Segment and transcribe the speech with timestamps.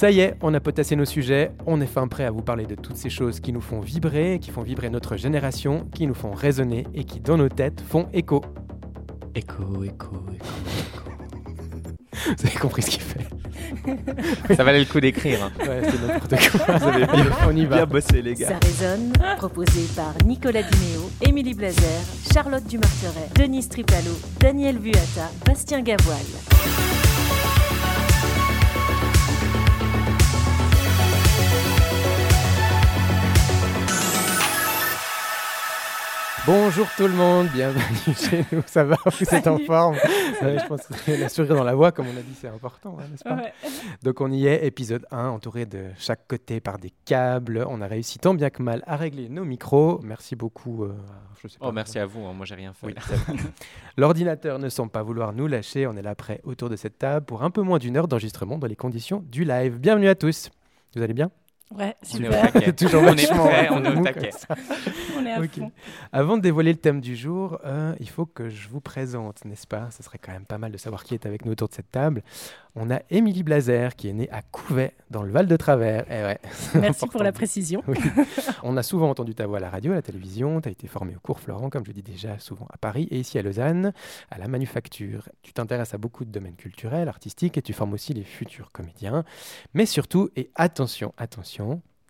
[0.00, 2.64] Ça y est, on a potassé nos sujets, on est fin prêt à vous parler
[2.64, 6.14] de toutes ces choses qui nous font vibrer, qui font vibrer notre génération, qui nous
[6.14, 8.40] font résonner et qui dans nos têtes font écho.
[9.34, 11.10] Écho, écho, écho.
[12.38, 13.26] Vous avez compris ce qu'il fait
[14.56, 15.44] Ça valait le coup d'écrire.
[15.44, 15.52] hein.
[15.60, 16.78] Ouais, c'est n'importe quoi.
[16.78, 17.76] Vous avez bien, on y va.
[17.76, 18.58] Bien bossé, les Ça gars.
[18.62, 22.00] résonne, proposé par Nicolas Dimeo, Émilie Blazer,
[22.32, 26.24] Charlotte Dumarteret, Denise Tripalo, Daniel Vuata, Bastien Gavoil.
[36.46, 37.82] Bonjour tout le monde, bienvenue
[38.16, 38.62] chez nous.
[38.66, 39.96] Ça va Vous êtes en forme?
[40.40, 43.04] Je pense que la sourire dans la voix, comme on a dit, c'est important, hein,
[43.10, 43.42] n'est-ce pas?
[44.02, 47.64] Donc on y est, épisode 1, entouré de chaque côté par des câbles.
[47.68, 50.00] On a réussi tant bien que mal à régler nos micros.
[50.02, 50.84] Merci beaucoup.
[50.84, 50.94] euh,
[51.42, 52.86] je sais pas Oh, merci à vous, hein, moi j'ai rien fait.
[52.86, 52.94] Oui.
[53.98, 55.86] L'ordinateur ne semble pas vouloir nous lâcher.
[55.86, 58.56] On est là prêt autour de cette table pour un peu moins d'une heure d'enregistrement
[58.58, 59.78] dans les conditions du live.
[59.78, 60.48] Bienvenue à tous.
[60.96, 61.30] Vous allez bien?
[61.70, 62.52] Ouais, On est au super.
[62.52, 62.72] taquet.
[62.76, 64.30] Toujours on est prêt, on est au taquet.
[65.16, 65.70] On est à fond.
[66.12, 69.66] Avant de dévoiler le thème du jour, euh, il faut que je vous présente, n'est-ce
[69.66, 69.88] pas?
[69.90, 71.90] Ce serait quand même pas mal de savoir qui est avec nous autour de cette
[71.90, 72.22] table.
[72.76, 76.04] On a Émilie Blazer qui est née à Couvet, dans le Val de Travers.
[76.08, 76.38] Eh ouais,
[76.80, 77.82] Merci pour la précision.
[77.86, 77.98] Oui.
[78.62, 80.60] On a souvent entendu ta voix à la radio, à la télévision.
[80.60, 83.18] Tu as été formé au cours Florent, comme je dis déjà, souvent à Paris et
[83.18, 83.92] ici à Lausanne,
[84.30, 85.28] à la manufacture.
[85.42, 89.24] Tu t'intéresses à beaucoup de domaines culturels, artistiques et tu formes aussi les futurs comédiens.
[89.74, 91.59] Mais surtout, et attention, attention,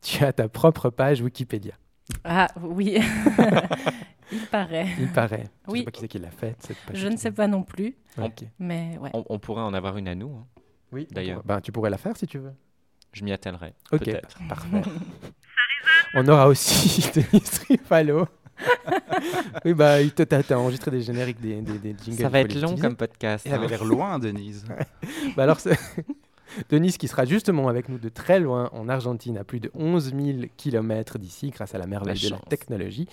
[0.02, 1.74] tu as ta propre page Wikipédia.
[2.24, 2.98] Ah oui,
[4.32, 4.86] il paraît.
[4.98, 5.44] Il paraît.
[5.66, 5.78] Je Oui.
[5.80, 6.56] sais pas qui c'est qui l'a faite.
[6.60, 7.96] cette page Je ne sais pas non plus,
[8.58, 9.10] mais ouais.
[9.14, 10.30] On, on pourrait en avoir une à nous.
[10.36, 10.46] hein.
[10.92, 11.42] Oui, D'ailleurs.
[11.44, 12.52] Ben, tu pourrais la faire si tu veux.
[13.12, 13.74] Je m'y attellerai.
[13.92, 14.38] Ok, Peut-être.
[14.48, 14.82] parfait.
[16.14, 18.26] On aura aussi Denis Trifalo.
[19.64, 22.20] oui, bah, t'as t'as enregistré des génériques, des, des, des jingles.
[22.22, 22.82] Ça va être long utiliser.
[22.82, 23.46] comme podcast.
[23.46, 23.68] Avait hein.
[23.68, 24.64] l'air loin, Denise.
[25.36, 25.78] Bah alors, c'est-
[26.68, 30.14] Denise qui sera justement avec nous de très loin en Argentine, à plus de 11
[30.14, 33.06] 000 km d'ici, grâce à la merveille La de la technologie.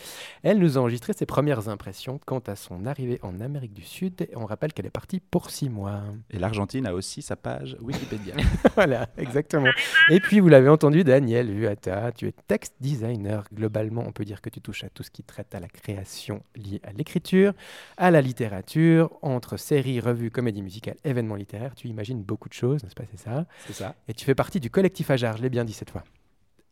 [0.44, 4.22] Elle nous a enregistré ses premières impressions quant à son arrivée en Amérique du Sud.
[4.22, 6.02] Et on rappelle qu'elle est partie pour six mois.
[6.30, 8.36] Et l'Argentine a aussi sa page Wikipédia.
[8.76, 9.70] voilà, exactement.
[10.10, 13.44] Et puis, vous l'avez entendu, Daniel Vuata, tu es text designer.
[13.54, 16.42] Globalement, on peut dire que tu touches à tout ce qui traite à la création
[16.56, 17.54] liée à l'écriture,
[17.98, 21.76] à la littérature, entre séries, revues, comédies musicales, événements littéraires.
[21.76, 23.27] Tu imagines beaucoup de choses, n'est-ce pas C'est ça?
[23.68, 23.96] C'est ça.
[24.08, 26.04] Et tu fais partie du collectif Ajar, je l'ai bien dit cette fois.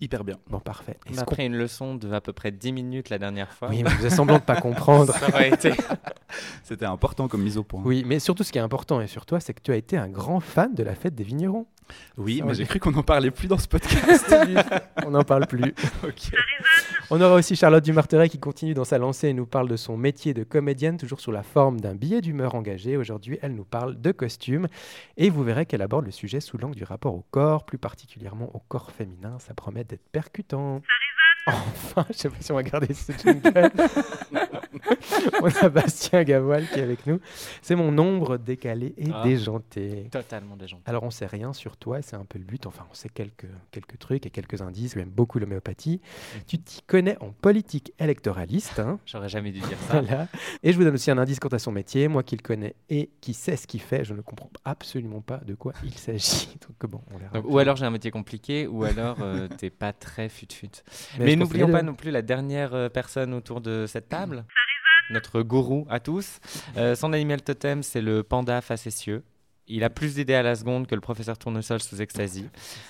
[0.01, 0.35] Hyper bien.
[0.49, 0.97] Bon, parfait.
[1.09, 3.69] On a pris une leçon de à peu près 10 minutes la dernière fois.
[3.69, 5.13] Oui, mais vous avez semblant de pas comprendre.
[5.17, 5.71] Ça aurait été.
[6.63, 7.81] C'était important comme mise au point.
[7.85, 9.95] Oui, mais surtout, ce qui est important et sur toi, c'est que tu as été
[9.95, 11.65] un grand fan de la fête des vignerons.
[12.17, 14.35] Oui, Ça, mais j'ai cru qu'on n'en parlait plus dans ce podcast.
[15.05, 15.73] On n'en parle plus.
[16.03, 16.31] Ok.
[17.11, 19.95] On aura aussi Charlotte Dumarteret qui continue dans sa lancée et nous parle de son
[19.95, 22.97] métier de comédienne, toujours sous la forme d'un billet d'humeur engagé.
[22.97, 24.67] Aujourd'hui, elle nous parle de costumes
[25.15, 28.49] et vous verrez qu'elle aborde le sujet sous l'angle du rapport au corps, plus particulièrement
[28.55, 29.37] au corps féminin.
[29.37, 30.81] Ça promet d'être percutant.
[31.95, 33.71] Enfin, je sais pas si on va garder ce jingle.
[35.41, 37.19] on a Bastien Gavoil qui est avec nous.
[37.61, 39.23] C'est mon ombre décalé et Ah.
[39.23, 40.07] déjanté.
[40.11, 40.83] Totalement déjanté.
[40.85, 42.65] Alors, on sait rien sur toi, c'est un peu le but.
[42.65, 44.93] Enfin, on sait quelques, quelques trucs et quelques indices.
[44.93, 46.01] Tu aimes beaucoup l'homéopathie.
[46.47, 48.79] Tu t'y connais en politique électoraliste.
[48.79, 50.01] hein, J'aurais jamais dû dire ça.
[50.01, 50.27] voilà.
[50.63, 52.07] Et je vous donne aussi un indice quant à son métier.
[52.07, 55.37] Moi qui le connais et qui sait ce qu'il fait, je ne comprends absolument pas
[55.37, 56.49] de quoi il s'agit.
[56.81, 57.39] Donc, bon, on.
[57.39, 60.69] Donc, ou alors j'ai un métier compliqué, ou alors euh, t'es pas très fut-fut.
[61.19, 61.87] Mais Mais, pense n'oublions pas deux.
[61.87, 64.45] non plus la dernière euh, personne autour de cette table.
[65.09, 66.39] Notre gourou à tous.
[66.77, 69.23] Euh, son animal totem, c'est le panda facétieux.
[69.67, 72.45] Il a plus d'idées à la seconde que le professeur Tournesol sous ecstasy.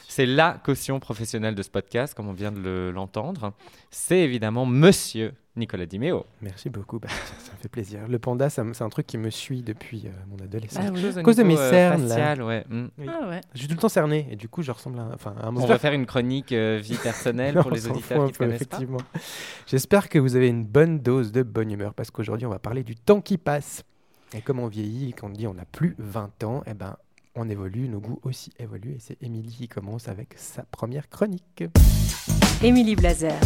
[0.09, 3.53] C'est la caution professionnelle de ce podcast, comme on vient de le- l'entendre.
[3.91, 6.25] C'est évidemment Monsieur Nicolas Dimeo.
[6.41, 8.01] Merci beaucoup, Bastien, ça me fait plaisir.
[8.09, 10.83] Le panda, c'est un truc qui me suit depuis euh, mon adolescence.
[10.85, 11.17] Ah oui.
[11.17, 12.07] À cause de mes cernes, là.
[12.09, 12.65] facial, ouais.
[12.67, 12.85] Mm.
[12.97, 13.05] Oui.
[13.09, 13.39] Ah ouais.
[13.53, 15.55] Je suis tout le temps cerné et du coup, je ressemble à, enfin, à un
[15.55, 18.49] On va faire une chronique euh, vie personnelle Non, pour les auditeurs un qui ne
[18.49, 18.55] pas.
[18.55, 18.97] effectivement.
[19.65, 22.83] J'espère que vous avez une bonne dose de bonne humeur parce qu'aujourd'hui, on va parler
[22.83, 23.83] du temps qui passe.
[24.33, 26.97] Et comme on vieillit, quand on dit on n'a plus 20 ans, eh ben,
[27.35, 28.95] on évolue, nos goûts aussi évoluent.
[28.95, 31.63] Et c'est Émilie qui commence avec sa première chronique.
[32.63, 33.39] Émilie Blazer.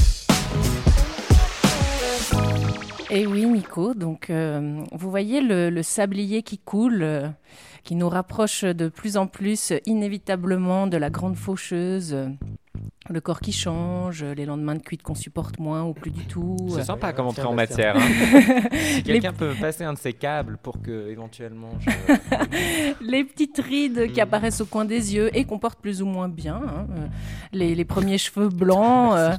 [3.11, 7.27] Et oui, Nico, donc euh, vous voyez le, le sablier qui coule, euh,
[7.83, 12.15] qui nous rapproche de plus en plus inévitablement de la grande faucheuse,
[13.09, 16.57] le corps qui change, les lendemains de cuite qu'on supporte moins ou plus du tout.
[16.69, 17.95] C'est sympa comme entrée en matière.
[17.97, 18.01] hein.
[18.93, 21.89] si quelqu'un peut passer un de ces câbles pour que éventuellement je...
[23.01, 24.23] les petites rides qui Mm.
[24.23, 26.55] apparaissent au coin des yeux et qu'on porte plus ou moins bien.
[26.65, 27.07] hein, euh,
[27.53, 29.31] Les, les premiers cheveux blancs euh,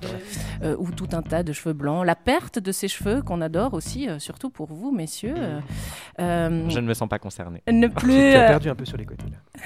[0.63, 2.05] euh, ou tout un tas de cheveux blancs.
[2.05, 5.35] La perte de ces cheveux qu'on adore aussi, euh, surtout pour vous, messieurs.
[6.19, 6.25] je
[6.81, 7.63] ne me sens pas concerné.
[7.71, 9.63] ne Tu plus, as euh, perdu un peu sur les côtés là.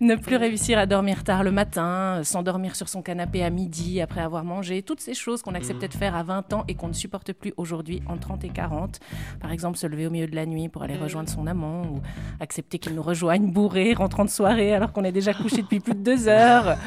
[0.00, 4.00] Ne plus réussir à dormir tard le matin, euh, s'endormir sur son canapé à midi
[4.00, 6.88] après avoir mangé, toutes ces choses qu'on acceptait de faire à 20 ans et qu'on
[6.88, 9.00] ne supporte plus aujourd'hui en 30 et 40.
[9.40, 12.00] Par exemple, se lever au milieu de la nuit pour aller rejoindre son amant ou
[12.40, 15.94] accepter qu'il nous rejoigne bourré, rentrant de soirée alors qu'on est déjà couché depuis plus
[15.94, 16.76] de deux heures.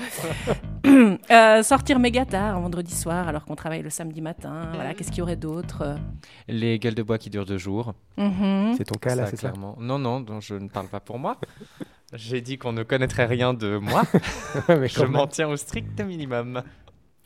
[1.30, 4.72] Euh, sortir méga tard un vendredi soir alors qu'on travaille le samedi matin.
[4.74, 5.96] Voilà, qu'est-ce qu'il y aurait d'autre?
[6.48, 7.94] Les gueules de bois qui durent deux jours.
[8.18, 8.74] mhm.
[8.78, 9.50] C'est ton cas là, Ça, c'est ça?
[9.50, 9.78] clairement.
[9.80, 11.38] Non, non, donc je ne parle pas pour moi.
[12.14, 14.04] J'ai dit qu'on ne connaîtrait rien de moi.
[14.70, 16.62] Mais je m'en tiens au strict minimum.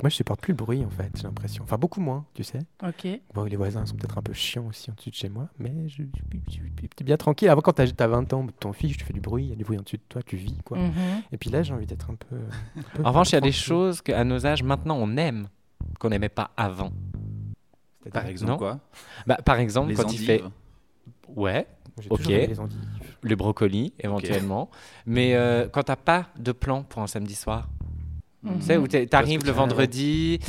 [0.03, 1.63] Moi, je supporte plus le bruit en fait, j'ai l'impression.
[1.63, 2.59] Enfin, beaucoup moins, tu sais.
[2.85, 3.07] Ok.
[3.33, 5.87] Bon, les voisins sont peut-être un peu chiants aussi en dessus de chez moi, mais
[5.87, 6.03] je,
[6.49, 7.47] je- bien tranquille.
[7.47, 9.55] Avant, quand t'as as 20 ans, ton fiche, tu fais du bruit, il y a
[9.55, 10.77] du bruit en dessus de toi, tu vis quoi.
[10.77, 10.91] Mhm.
[11.31, 12.35] Et puis là, j'ai envie d'être un peu.
[12.35, 15.47] un peu En revanche, il y a des choses qu'à nos âges, maintenant, on aime,
[15.97, 16.91] qu'on n'aimait pas avant.
[18.11, 18.57] Par exemple, Non.
[18.57, 18.79] quoi?
[19.25, 20.41] Bah, par exemple, Les quand il fait...
[20.41, 20.51] endives.
[21.35, 21.67] Ouais,
[22.01, 22.25] J'ai Ok.
[22.27, 22.79] les endives.
[23.27, 24.69] Le brocoli, éventuellement.
[25.05, 27.67] Mais euh, quand t'as pas de plan pour un samedi soir,
[28.43, 28.59] Mhm.
[28.59, 30.39] Tu sais, où t'arrives le vendredi,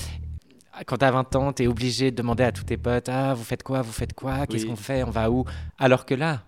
[0.85, 3.63] quand t'as 20 ans, t'es obligé de demander à tous tes potes Ah, vous faites
[3.63, 4.69] quoi Vous faites quoi Qu'est-ce Oui.
[4.71, 5.47] qu'on fait On va où?
[5.79, 6.43] Alors que là,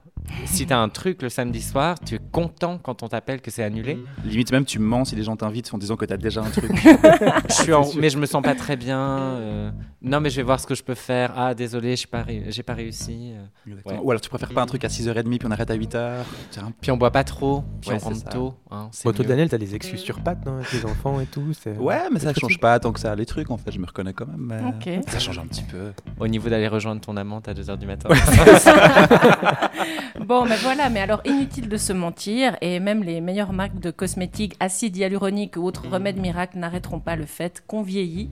[0.47, 3.63] si t'as un truc le samedi soir, tu es content quand on t'appelle que c'est
[3.63, 3.99] annulé.
[4.25, 6.71] Limite même, tu mens si les gens t'invitent en disant que t'as déjà un truc.
[7.49, 8.99] Je suis en- Mais je me sens pas très bien.
[9.01, 9.71] euh,
[10.03, 11.33] Non, mais je vais voir ce que je peux faire.
[11.37, 13.33] Ah, désolé, j'ai pas, ré- pas réussi.
[13.35, 13.73] euh.
[13.87, 13.99] Ouais.
[14.03, 16.23] Ou alors tu préfères pas un truc à 6h30 puis on arrête à 8h.
[16.51, 18.55] C'est un- Puis on boit pas trop, puis Ouais, on rentre tôt.
[18.71, 19.29] hein, Bon, toi, mieux.
[19.29, 21.45] Daniel, t'as des excuses sur pattes non, avec les enfants et tout.
[21.79, 24.13] Ouais, mais ça change pas tant que ça les trucs en fait, je me reconnais
[24.13, 24.73] quand même.
[24.85, 25.01] Mais.
[25.09, 25.93] Ça change un petit peu.
[26.21, 28.09] Au niveau d'aller rejoindre ton amante à 2h du matin.
[30.21, 33.91] Bon, mais voilà, mais alors inutile de se mentir, et même les meilleures marques de
[33.91, 38.31] cosmétiques, acide hyaluronique ou autres remèdes miracles n'arrêteront pas le fait qu'on vieillit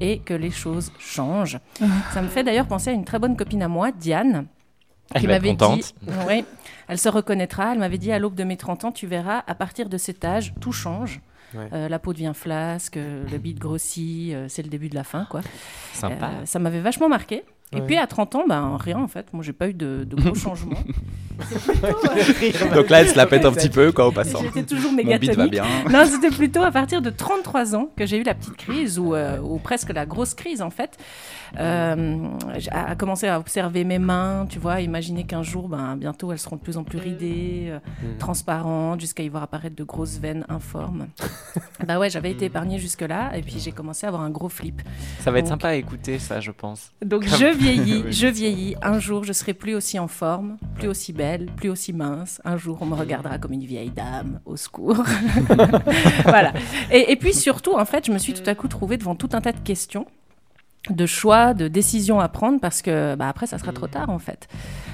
[0.00, 1.58] et que les choses changent.
[2.12, 4.46] Ça me fait d'ailleurs penser à une très bonne copine à moi, Diane,
[5.14, 5.94] Elle qui m'avait dit,
[6.26, 6.44] oui,
[6.88, 9.54] elle se reconnaîtra, elle m'avait dit à l'aube de mes 30 ans, tu verras, à
[9.54, 11.20] partir de cet âge, tout change.
[11.54, 11.68] Ouais.
[11.72, 15.04] Euh, la peau devient flasque, euh, le bide grossit, euh, c'est le début de la
[15.04, 15.40] fin, quoi.
[15.92, 16.26] Sympa.
[16.26, 17.44] Euh, ça m'avait vachement marqué.
[17.72, 17.86] Et Ouais.
[17.86, 19.26] puis à 30 ans, ben rien en fait.
[19.32, 20.76] Moi, j'ai pas eu de, de gros changements.
[22.74, 24.40] Donc là, elle se la pète un petit peu quoi au passant.
[24.42, 25.50] J'étais toujours mégatonique.
[25.50, 25.64] bien.
[25.90, 29.14] Non, c'était plutôt à partir de 33 ans que j'ai eu la petite crise, ou,
[29.14, 30.96] euh, ou presque la grosse crise en fait.
[31.58, 32.28] Euh,
[32.58, 36.38] j'ai à commencer à observer mes mains, tu vois, imaginer qu'un jour, ben, bientôt, elles
[36.38, 38.18] seront de plus en plus ridées, euh, Mm.
[38.18, 41.06] transparentes, jusqu'à y voir apparaître de grosses veines informes.
[41.86, 44.82] bah ouais, j'avais été épargnée jusque-là, et puis j'ai commencé à avoir un gros flip.
[45.20, 46.90] Ça va être Donc- sympa à écouter, ça, je pense.
[47.04, 48.12] Donc Comme- je vieillis, Oui.
[48.12, 48.76] je vieillis.
[48.82, 52.40] Un jour, je serai plus aussi en forme, plus aussi belle, plus aussi mince.
[52.44, 54.40] Un jour, on me regardera comme une vieille dame.
[54.44, 54.96] Au secours.
[56.24, 56.52] voilà.
[56.90, 59.28] Et, et puis surtout, en fait, je me suis tout à coup trouvée devant tout
[59.32, 60.06] un tas de questions
[60.90, 64.18] de choix, de décisions à prendre parce que bah, après ça sera trop tard en
[64.18, 64.48] fait.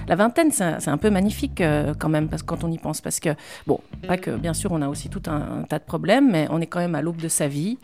[0.06, 3.18] La vingtaine c'est un, peu magnifique euh, quand même parce quand on y pense parce
[3.20, 3.30] que
[3.66, 6.46] bon pas que bien sûr on a aussi tout un, un tas de problèmes mais
[6.50, 7.78] on est quand même à l'aube de sa vie,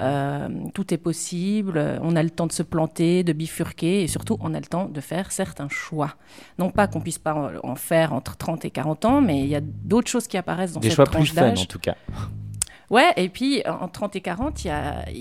[0.00, 4.36] Euh, tout est possible, on a le temps de se planter, de bifurquer et surtout
[4.40, 6.14] on a le temps de faire certains choix.
[6.58, 9.48] Non pas qu'on puisse pas en, en faire entre 30 et 40 ans mais il
[9.48, 11.62] y a d'autres choses qui apparaissent dans Des cette choix plus tranche fun, d'âge.
[11.62, 11.94] en tout cas.
[12.92, 14.68] Ouais, et puis en 30 et 40, il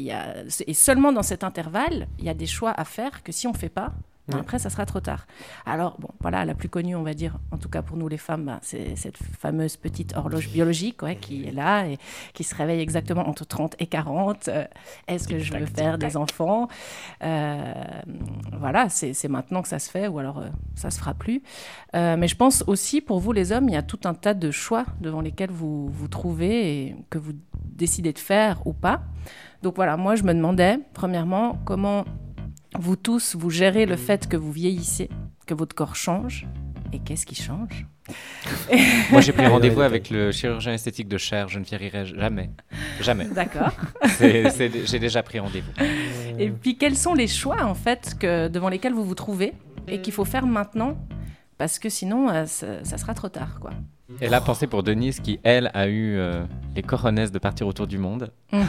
[0.02, 3.32] y a, et seulement dans cet intervalle, il y a des choix à faire que
[3.32, 3.94] si on ne fait pas,
[4.28, 4.40] Ouais.
[4.40, 5.26] après, ça sera trop tard.
[5.66, 8.18] Alors, bon, voilà, la plus connue, on va dire, en tout cas pour nous les
[8.18, 11.98] femmes, ben, c'est cette fameuse petite horloge biologique ouais, qui est là et
[12.34, 14.48] qui se réveille exactement entre 30 et 40.
[14.48, 14.64] Euh,
[15.08, 16.68] Est-ce que je veux faire des enfants?
[17.24, 17.74] Euh,
[18.60, 21.42] Voilà, c'est c'est maintenant que ça se fait ou alors euh, ça se fera plus.
[21.96, 24.34] Euh, mais je pense aussi pour vous les hommes, il y a tout un tas
[24.34, 27.34] de choix devant lesquels vous vous trouvez et que vous
[27.66, 29.02] décidez de faire ou pas.
[29.64, 32.06] Donc voilà, moi je me demandais, premièrement, comment
[32.80, 35.10] vous tous, vous gérez le fait que vous vieillissez,
[35.46, 36.48] que votre corps change,
[36.94, 37.86] et qu'est-ce qui change?
[39.12, 41.48] Moi, j'ai pris rendez-vous avec le chirurgien esthétique de chair.
[41.48, 42.50] Je ne vieillirai jamais.
[43.00, 43.26] Jamais.
[43.26, 43.72] D'accord.
[44.20, 45.72] J'ai déjà pris rendez-vous.
[46.40, 49.54] Et puis quels sont les choix en fait que, devant lesquels vous vous trouvez
[49.88, 50.98] et qu'il faut faire maintenant?
[51.58, 53.72] Parce que sinon euh, ça, ça sera trop tard quoi.
[54.20, 56.44] Et là, pensez pour Denise qui, elle, a eu euh,
[56.76, 58.32] les coronesses de partir autour du monde.
[58.52, 58.62] Mhm.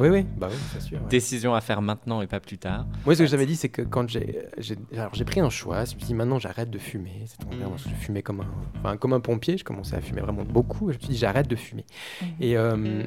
[0.00, 0.98] Oui, oui, bah oui, c'est sûr.
[1.00, 1.08] ouais.
[1.08, 2.84] Décision à faire maintenant et pas plus tard.
[3.06, 5.84] Moi, ce que j'avais dit, c'est que quand j'ai, j'ai, alors j'ai pris un choix,
[5.84, 7.22] je me suis dit maintenant j'arrête de fumer.
[7.26, 7.60] C'était Mhm.
[7.60, 8.46] vraiment, je fumais comme un,
[8.80, 9.56] enfin, comme un pompier.
[9.56, 10.90] Je commençais à fumer vraiment beaucoup.
[10.90, 11.84] Et je me suis dit j'arrête de fumer.
[12.22, 12.28] Mhm.
[12.40, 13.04] Et, euh,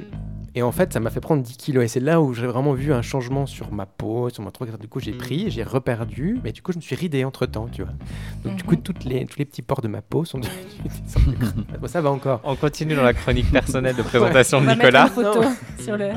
[0.54, 1.84] et en fait, ça m'a fait prendre 10 kilos.
[1.84, 4.74] Et c'est là où j'ai vraiment vu un changement sur ma peau, sur mon truc.
[4.80, 7.68] Du coup, j'ai pris, j'ai reperdu, mais du coup, je me suis ridé entre temps,
[7.70, 7.92] tu vois.
[8.44, 11.37] Donc du coup, toutes les, tous les petits pores de ma peau sont devenus.
[11.86, 12.40] ça va encore.
[12.44, 15.04] On continue dans la chronique personnelle de présentation On de va Nicolas.
[15.04, 15.42] mettre une photo
[15.82, 16.08] sur le.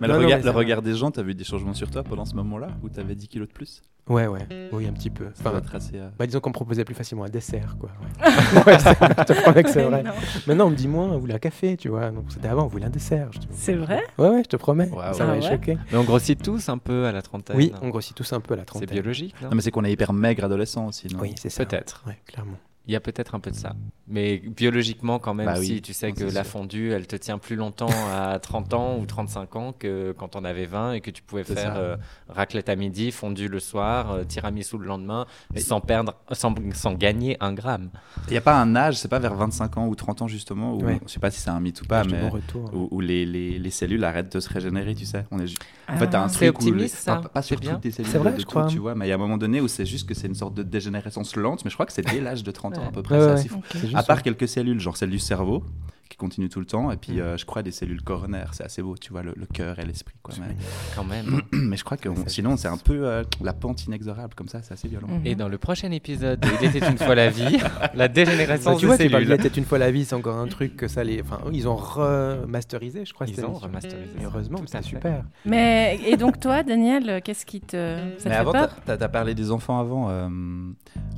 [0.00, 1.90] Mais Non, le, non, regard, mais le regard des gens, t'as vu des changements sur
[1.90, 3.82] toi pendant ce moment-là Où t'avais 10 kilos de plus?
[4.08, 5.24] Ouais, ouais, oui, un petit peu.
[5.34, 7.90] Ça Enfin, assez, euh, bah, disons qu'on me proposait plus facilement un dessert, quoi.
[8.24, 10.04] Ouais, Ouais, c'est- je te promets que c'est vrai.
[10.04, 10.12] Non.
[10.46, 12.10] Maintenant, on me dit moins, on voulait un café, tu vois.
[12.12, 13.30] Donc c'était avant, on voulait un dessert.
[13.50, 14.04] C'est vrai?
[14.16, 14.86] Ouais, ouais, je te promets.
[14.86, 15.76] Ça Ah m'avait ouais choqué.
[15.90, 17.56] Mais on grossit tous un peu à la trentaine.
[17.56, 18.90] Oui, on grossit tous un peu à la C'est trentaine.
[18.90, 19.48] biologique, non?
[19.48, 21.18] Non, mais c'est qu'on est hyper maigre adolescent aussi, non?
[21.20, 21.64] Oui, c'est ça.
[21.64, 22.04] Peut-être.
[22.06, 22.58] Ouais, clairement.
[22.88, 23.74] Il y a peut-être un peu de ça.
[24.06, 26.46] Mais biologiquement, quand même, Bah oui, si tu sais que la sûr.
[26.46, 30.44] fondue, elle te tient plus longtemps à 30 ans ou 35 ans que quand on
[30.44, 31.96] avait 20 et que tu pouvais faire euh,
[32.28, 36.92] raclette à midi, fondue le soir, euh, tiramisu le lendemain, Et- sans perdre, sans, sans
[36.94, 37.90] gagner un gramme.
[38.28, 40.74] Il n'y a pas un âge, c'est pas vers 25 ans ou 30 ans justement,
[40.74, 41.00] où, Ouais.
[41.06, 42.70] je sais pas si c'est un mythe ou pas, de mais bon retour.
[42.72, 45.24] où, où les, les, les cellules arrêtent de se régénérer, tu sais.
[45.32, 45.56] On est ju-
[45.88, 46.06] En fait, Ah.
[46.06, 46.64] t'as un C'est truc où...
[46.66, 47.18] les- optimiste, ça.
[47.18, 49.06] enfin, pas C'est sur toutes les cellules C'est vrai, de je tout, tu vois, mais
[49.06, 51.34] il y a un moment donné où c'est juste que c'est une sorte de dégénérescence
[51.34, 53.24] lente, mais je crois que c'est dès l'âge de 30 ans à peu près, Ouais,
[53.24, 53.62] ouais, assez fou.
[53.94, 55.64] À part quelques cellules, genre celles du cerveau,
[56.08, 57.20] qui continuent tout le temps, et puis Mm.
[57.20, 59.84] euh, je crois des cellules coronaires, c'est assez beau, tu vois, le, le cœur et
[59.84, 60.34] l'esprit, quoi.
[60.34, 60.56] C'est Mais.
[60.94, 61.40] Quand même.
[61.52, 64.62] mais je crois que on- sinon, c'est un peu euh, la pente inexorable, comme ça,
[64.62, 65.08] c'est assez violent.
[65.08, 65.26] Mhm.
[65.26, 67.58] Et dans le prochain épisode de Il était une fois la vie,
[67.94, 69.50] la dégénérescence Bah, tu vois, des tu cellules.
[69.56, 71.20] une fois la vie, c'est encore un truc que ça les.
[71.22, 73.26] Enfin, ils ont remasterisé, je crois.
[73.26, 74.10] Ils ont remasterisé.
[74.20, 74.82] Et heureusement, fait.
[74.82, 75.24] super.
[75.44, 79.50] Mais et donc toi, Daniel, qu'est-ce qui te ça Mais avant, t'as as parlé des
[79.50, 80.08] enfants avant.
[80.10, 80.28] euh,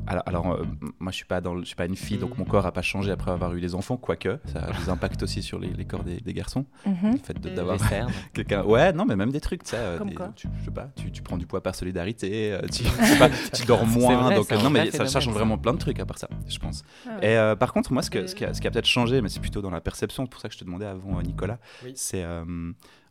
[0.06, 0.64] alors, alors euh,
[0.98, 2.72] moi, je suis pas dans, le- je suis pas une fille, donc mon corps a
[2.72, 6.04] pas changé après avoir eu des enfants, quoique ça impacts aussi sur les, les corps
[6.04, 6.64] des, des garçons.
[6.86, 7.12] Mhm.
[7.12, 7.78] Le fait de- d'avoir
[8.34, 8.62] quelqu'un.
[8.64, 9.76] Ouais, non, mais même des trucs, tu sais.
[9.78, 12.52] euh, Comme des- quoi tu, je sais pas, tu, tu prends du poids par solidarité,
[12.52, 12.84] euh, tu,
[13.18, 13.28] pas,
[13.66, 15.38] dors moins, vrai, donc non, mais ça, ça change ça.
[15.38, 16.84] vraiment plein de trucs à part ça, je pense.
[17.06, 17.32] Ah ouais.
[17.32, 19.20] Et euh, par contre, moi, ce, que, ce qui a, ce qui a peut-être changé,
[19.20, 21.58] mais c'est plutôt dans la perception, c'est pour ça que je te demandais avant, Nicolas,
[21.84, 21.92] Oui.
[21.96, 22.22] c'est.
[22.22, 22.44] euh,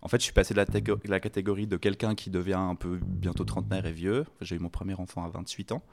[0.07, 2.75] en fait, je suis passé de la, tégo- la catégorie de quelqu'un qui devient un
[2.75, 4.23] peu bientôt trentenaire et vieux.
[4.39, 5.83] J'ai eu mon premier enfant à 28 ans.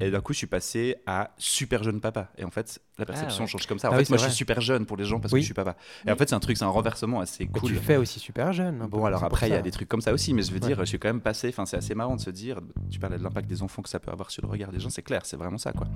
[0.00, 2.30] Et d'un coup, je suis passé à super jeune papa.
[2.38, 3.50] Et en fait, la perception ouais.
[3.50, 3.88] change comme ça.
[3.88, 5.40] En Ah fait, oui, moi, je suis super jeune pour les gens parce Oui.
[5.40, 5.74] que je suis papa.
[6.06, 7.70] Et en fait, c'est un truc, c'est un renversement assez Mais cool.
[7.72, 8.82] tu fais aussi super jeune.
[8.82, 10.52] un peu, Bon, alors après, il y a des trucs comme ça aussi, mais je
[10.52, 10.66] veux Ouais.
[10.68, 11.48] dire, je suis quand même passé.
[11.48, 13.98] Enfin, c'est assez marrant de se dire, tu parlais de l'impact des enfants que ça
[13.98, 15.88] peut avoir sur le regard des gens, c'est clair, c'est vraiment ça, quoi.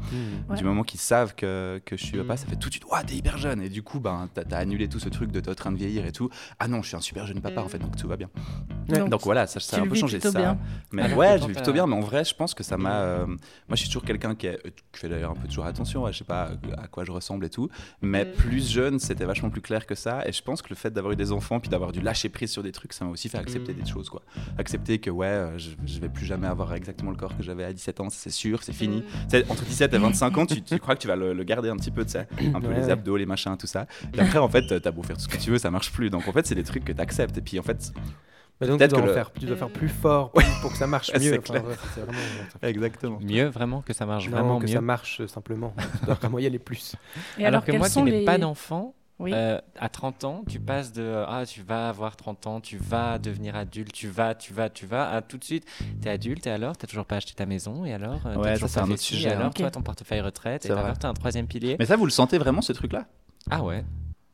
[0.49, 0.57] Ouais.
[0.57, 2.37] Du moment qu'ils savent que, que je suis papa, Mm.
[2.39, 3.63] ça fait tout de suite, ouah, t'es hyper jeune.
[3.63, 5.77] Et du coup, ben, t'as as annulé tout ce truc de t'es en train de
[5.77, 6.29] vieillir et tout.
[6.59, 8.29] Ah non, je suis un super jeune papa, en fait, donc tout va bien.
[8.89, 10.31] Donc, Donc voilà, ça, ça a un peu changé ça.
[10.31, 10.59] bien.
[10.93, 12.77] Mais Alors que ouais, je t'as- plutôt bien, mais en vrai, je pense que ça
[12.79, 13.01] m'a.
[13.03, 13.37] euh, Moi,
[13.73, 14.61] je suis toujours quelqu'un qui, est-
[14.93, 17.45] qui fait d'ailleurs un peu toujours attention, à, je sais pas à quoi je ressemble
[17.45, 17.69] et tout.
[18.01, 20.27] Mais plus jeune, c'était vachement plus clair que ça.
[20.27, 22.51] Et je pense que le fait d'avoir eu des enfants, puis d'avoir dû lâcher prise
[22.51, 24.23] sur des trucs, ça m'a aussi fait accepter des choses, quoi.
[24.57, 27.65] Accepter que, ouais, euh, je, je vais plus jamais avoir exactement le corps que j'avais
[27.65, 29.05] à 17 ans, c'est sûr, c'est fini.
[29.29, 31.69] Sais, entre 17 et 25 ans, tu, tu crois que tu vas le, le garder
[31.69, 32.91] un petit peu, tu sais, un peu Ouais, les ouais.
[32.93, 33.87] abdos, les machins, tout ça.
[34.15, 36.09] Et après, en fait, t'as beau faire tout ce que tu veux, ça marche plus.
[36.11, 37.37] Donc en fait, c'est des trucs que t'acceptes.
[37.39, 37.93] Et puis en fait,
[38.61, 40.71] Mais donc, tu Peut-être dois, que le- faire, tu dois faire plus fort pour, pour
[40.73, 41.31] que ça marche Ouais, mieux.
[41.31, 41.61] c'est Enfin,
[42.03, 42.19] vraiment,
[42.63, 43.19] exactement.
[43.21, 44.73] Mieux, vraiment, que ça marche non, vraiment que mieux.
[44.75, 45.73] ça marche euh, simplement.
[46.01, 46.97] Tu dois vraiment y aller plus.
[47.39, 49.33] Et alors, que quels moi qui sont n'ai les- pas d'enfant, Oui.
[49.33, 52.79] euh, à 30 ans, tu passes de euh, ah tu vas avoir 30 ans, tu
[52.79, 55.65] vas devenir adulte, tu vas, tu vas, tu vas, à tout de suite,
[56.03, 58.67] t'es adulte et alors t'as toujours pas acheté ta maison et alors euh, Ouais, ça,
[58.69, 59.51] c'est un autre sujet, et alors hein.
[59.55, 59.73] toi Ok.
[59.73, 61.77] ton portefeuille retraite et alors t'as un troisième pilier.
[61.79, 63.07] Mais ça, vous le sentez vraiment, ce truc-là?
[63.51, 63.85] Ah ouais.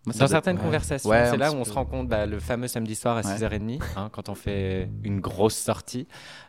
[0.07, 1.65] Moi, Dans certaines conversations, Ouais, c'est là où on peu.
[1.71, 3.37] se rend compte, bah, le fameux samedi soir à Ouais.
[3.37, 6.07] 6h30, hein, quand on fait une grosse sortie,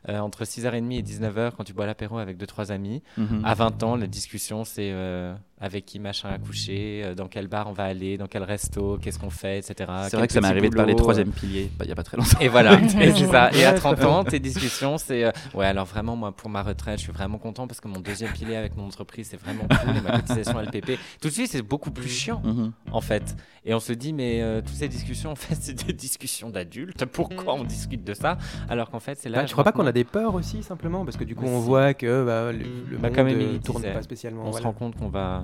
[0.09, 3.01] euh, entre 6h30 et 19h, quand tu bois l'apéro avec deux trois amis.
[3.17, 3.43] Mhm.
[3.45, 7.47] À 20 ans, la discussion, c'est euh, avec qui machin a couché, euh, dans quel
[7.47, 9.89] bar on va aller, dans quel resto, qu'est-ce qu'on fait, etc.
[10.09, 11.95] C'est vrai que ça m'est arrivé de parler boulot, troisième pilier, bah, il y a
[11.95, 12.39] pas très longtemps.
[12.41, 13.51] et voilà, et c'est ça.
[13.53, 16.61] Et à Ouais, 30 ans, tes discussions, c'est euh, ouais, alors vraiment, moi, pour ma
[16.61, 19.63] retraite, je suis vraiment content parce que mon deuxième pilier avec mon entreprise, c'est vraiment
[19.67, 20.99] cool, et ma cotisation LPP.
[21.21, 22.71] Tout de suite, c'est beaucoup plus chiant, Mhm.
[22.91, 23.35] en fait.
[23.63, 27.05] Et on se dit, mais euh, toutes ces discussions, en fait, c'est des discussions d'adultes.
[27.05, 28.37] Pourquoi on discute de ça?
[28.69, 29.39] Alors qu'en fait, c'est là.
[29.39, 31.05] Bah, tu crois pas qu'on a des peurs aussi, simplement?
[31.05, 32.59] Parce que du coup, Bah, on voit que bah, le,
[32.89, 34.43] le Bah, monde comme tourne disait, pas spécialement.
[34.45, 35.43] On se rend compte qu'on va.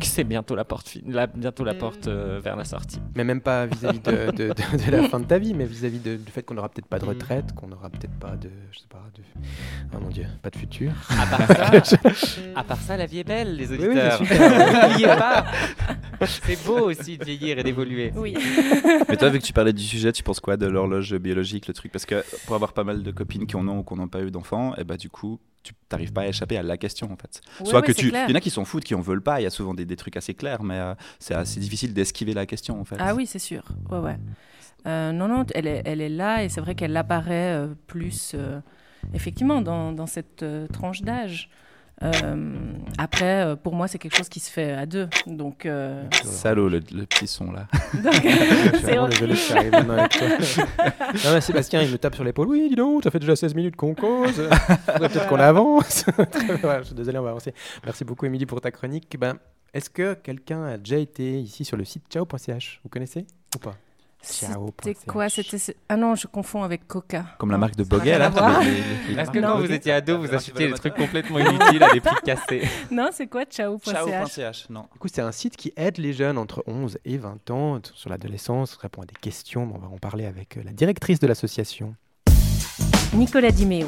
[0.00, 2.98] C'est bientôt la porte, la- bientôt la porte euh, vers la sortie.
[3.14, 5.98] Mais même pas vis-à-vis de, de- de- de la fin de ta vie, mais vis-à-vis
[5.98, 8.48] du fait qu'on n'aura peut-être pas de retraite, qu'on n'aura peut-être pas de.
[8.72, 9.22] Je sais pas, de.
[9.94, 10.90] Oh mon dieu, pas de futur.
[11.10, 11.46] À part
[11.84, 11.98] ça,
[12.56, 14.22] à part ça la vie est belle, les oui, c'est auditeurs.
[14.88, 15.44] N'oubliez pas.
[16.26, 18.12] C'est beau aussi de vieillir et d'évoluer.
[18.16, 18.36] Oui.
[19.08, 21.74] Mais toi, vu que tu parlais du sujet, tu penses quoi de l'horloge biologique, le
[21.74, 21.92] truc?
[21.92, 24.22] Parce que pour avoir pas mal de copines qui en ont ou qui n'ont pas
[24.22, 27.16] eu d'enfants, et bah du coup, tu n'arrives pas à échapper à la question en
[27.16, 27.40] fait.
[27.60, 29.22] Ouais, Soit ouais, que tu, il y en a qui s'en foutent, qui en veulent
[29.22, 29.40] pas.
[29.40, 32.34] Il y a souvent des, des trucs assez clairs, mais euh, c'est assez difficile d'esquiver
[32.34, 32.96] la question en fait.
[32.98, 33.64] Ah oui, c'est sûr.
[33.90, 34.16] Ouais, ouais.
[34.86, 38.34] Euh, non, non, elle est, elle est là et c'est vrai qu'elle apparaît euh, plus,
[39.12, 41.50] effectivement, dans, dans cette tranche d'âge.
[42.02, 45.08] Euh, après, euh, pour moi, c'est quelque chose qui se fait à deux.
[45.26, 47.66] Donc, euh, Salaud le, le petit son là.
[48.02, 48.38] donc Je suis
[48.72, 49.32] c'est vraiment désolé horrible.
[49.32, 50.28] que ça arrive maintenant avec toi.
[51.24, 52.46] non, mais Sébastien, il me tape sur l'épaule.
[52.48, 54.48] Oui, dis donc, ça fait déjà 16 minutes qu'on cause.
[54.86, 56.04] Faudrait peut-être qu'on avance.
[56.62, 57.52] Voilà, je suis désolé, on va avancer.
[57.84, 59.16] Merci beaucoup, Émilie, pour ta chronique.
[59.18, 59.34] Ben,
[59.74, 63.26] Est-ce que quelqu'un a déjà été ici sur le site ciao.ch Vous connaissez
[63.56, 63.74] ou pas?
[64.20, 65.58] C'était quoi C'était
[65.88, 67.24] Ah non, je confonds avec Coca.
[67.38, 68.30] Comme la marque de Boguet là.
[68.62, 69.48] les- Est-ce que Non.
[69.52, 73.08] quand vous étiez ado, vous achetiez des trucs complètement inutiles à des prix cassés Non,
[73.12, 74.86] c'est quoi Ciao.ch Ciao.ch, non.
[74.92, 78.10] Du coup, c'est un site qui aide les jeunes entre 11 et 20 ans sur
[78.10, 79.66] l'adolescence, répond à des questions.
[79.66, 81.94] mais on va en parler avec euh, la directrice de l'association.
[83.14, 83.86] Nicolas Diméo.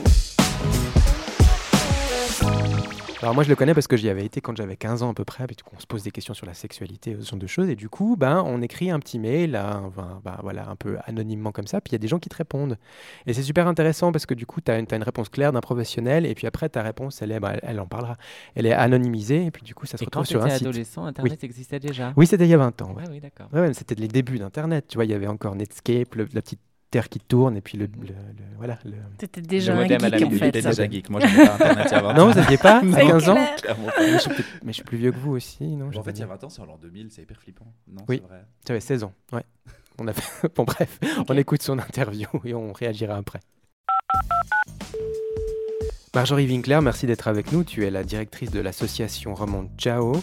[3.22, 5.14] Alors moi je le connais parce que j'y avais été quand j'avais 15 ans à
[5.14, 7.68] peu près, puis on se pose des questions sur la sexualité, ce genre de choses,
[7.68, 10.96] et du coup ben, on écrit un petit mail, là, enfin, ben, voilà, un peu
[11.04, 12.78] anonymement comme ça, puis il y a des gens qui te répondent.
[13.26, 15.60] Et c'est super intéressant parce que du coup tu as, une une réponse claire d'un
[15.60, 18.16] professionnel, et puis après ta réponse, elle, est, ben, elle, elle en parlera,
[18.54, 20.46] elle est anonymisée, et puis du coup ça se Et quand retrouve tu sur un
[20.46, 20.66] étais site.
[20.66, 22.94] adolescent, Internet existait déjà Oui, c'était il y a 20 ans.
[22.94, 23.02] ouais.
[23.06, 23.48] Ah oui, d'accord.
[23.52, 26.40] Ouais, ouais, c'était les débuts d'Internet, tu vois, il y avait encore Netscape, le- la
[26.40, 26.60] petite
[26.90, 27.87] terre qui tourne, et puis le...
[27.87, 28.14] le- le-
[28.56, 28.92] voilà, le...
[29.16, 30.50] T'étais déjà Le un modem à la geek en fait.
[30.52, 31.09] Déjà geek.
[31.11, 33.28] Moi, j'avais pas internet il y a 20 Non, vous n'aviez pas à C'est 15
[33.28, 33.75] ans pas.
[34.00, 36.11] mais je, suis peut-être- mais je suis plus vieux que vous aussi, non En fait,
[36.11, 37.73] il y a sais 20 ans, c'est en l'an 2000, c'est hyper flippant.
[37.88, 38.20] Non, Oui.
[38.23, 38.44] c'est vrai.
[38.66, 39.44] J'avais 16 ans, ouais.
[39.99, 43.40] On a fait- Bon, bref, on écoute son interview et on réagira après.
[46.14, 47.62] Marjorie Winkler, merci d'être avec nous.
[47.62, 50.14] Tu es la directrice de l'association Remonte Ciao.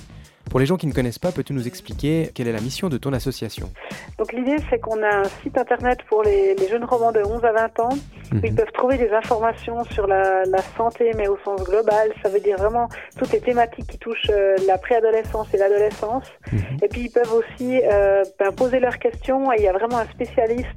[0.49, 2.97] Pour les gens qui ne connaissent pas, peux-tu nous expliquer quelle est la mission de
[2.97, 3.69] ton association?
[4.17, 7.43] Donc l'idée, c'est qu'on a un site internet pour les, les jeunes romans de 11
[7.43, 7.89] à 20 ans
[8.33, 12.11] où ils peuvent trouver des informations sur la, la santé, mais au sens global.
[12.23, 16.25] Ça veut dire vraiment toutes les thématiques qui touchent euh, la préadolescence et l'adolescence.
[16.51, 16.61] Mhm.
[16.83, 19.97] Et puis ils peuvent aussi euh, ben, poser leurs questions et il y a vraiment
[19.97, 20.67] un spécialiste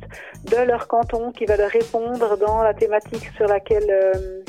[0.50, 4.42] de leur canton qui va leur répondre dans la thématique sur laquelle euh,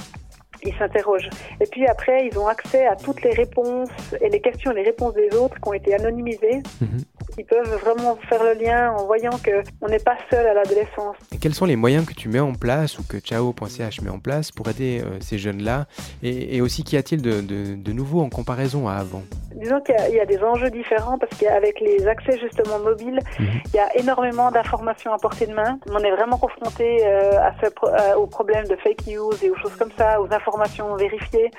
[0.63, 1.29] ils s'interrogent.
[1.59, 3.89] Et puis après, ils ont accès à toutes les réponses
[4.21, 6.61] et les questions et les réponses des autres qui ont été anonymisées.
[6.81, 7.03] Mhm.
[7.37, 11.15] Ils peuvent vraiment faire le lien en voyant que on n'est pas seul à l'adolescence.
[11.41, 14.51] Quels sont les moyens que tu mets en place ou que Ciao.ch met en place
[14.51, 15.85] pour aider euh, ces jeunes-là
[16.23, 19.23] et, et aussi qu'y a-t-il de, de- de nouveau en comparaison à avant?
[19.55, 22.79] Disons qu'il y a- il y, a des enjeux différents parce qu'avec les accès justement
[22.79, 23.47] mobiles, Mhm.
[23.73, 25.77] il y a énormément d'informations à portée de main.
[25.89, 29.49] On est vraiment confronté euh, à ce pro- euh, aux problèmes de fake news et
[29.49, 31.51] aux choses comme ça, aux informations vérifiées.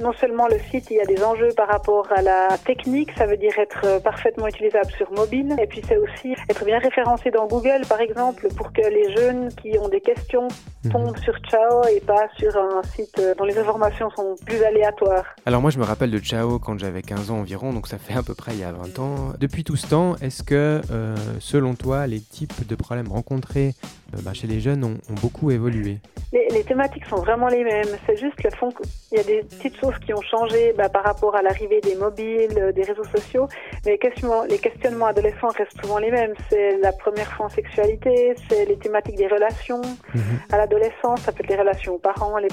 [0.00, 3.26] Non seulement le site, il y a des enjeux par rapport à la technique, ça
[3.26, 5.56] veut dire être euh, parfaitement utilisable sur mobile.
[5.60, 9.48] Et puis c'est aussi être bien référencé dans Google, par exemple, pour que les jeunes
[9.54, 10.48] qui ont des questions
[10.90, 15.24] tombent sur Ciao et pas sur un site euh, dont les informations sont plus aléatoires.
[15.44, 18.14] Alors moi je me rappelle de Ciao quand j'avais 15 ans environ, donc ça fait
[18.14, 19.32] à peu près il y a 20 ans.
[19.38, 23.74] Depuis tout ce temps, est-ce que euh, selon toi les types de problèmes rencontrés
[24.22, 25.98] bah, chez les jeunes ont, ont beaucoup évolué
[26.32, 27.88] Les, les thématiques sont vraiment les mêmes.
[28.06, 28.72] C'est juste le fond.
[29.12, 31.96] Il y a des petites choses qui ont changé bah, par rapport à l'arrivée des
[31.96, 33.48] mobiles, euh, des réseaux sociaux.
[33.84, 36.34] Mais les questionnements, les questionnements adolescents restent souvent les mêmes.
[36.50, 39.82] C'est la première fois en sexualité, c'est les thématiques des relations.
[40.50, 42.48] À l'adolescence, ça peut être les relations aux parents, les,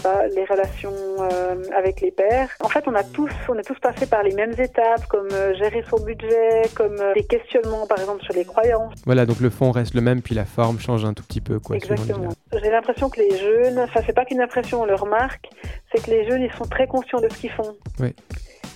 [0.46, 2.50] relations euh, avec les pères.
[2.62, 5.54] En fait, on a tous, on est tous passés par les mêmes étapes, comme euh,
[5.56, 8.94] gérer son budget, comme euh, des questionnements, par exemple, sur les croyances.
[9.06, 11.42] Voilà, donc le fond reste le même, puis la forme change un tout petit peu.
[11.63, 12.29] Quoi, suivant les- Exactement.
[12.62, 15.49] J'ai l'impression que les jeunes, enfin c'est pas qu'une impression, on le remarque,
[15.91, 17.75] c'est que les jeunes ils sont très conscients de ce qu'ils font.
[17.99, 18.15] Oui.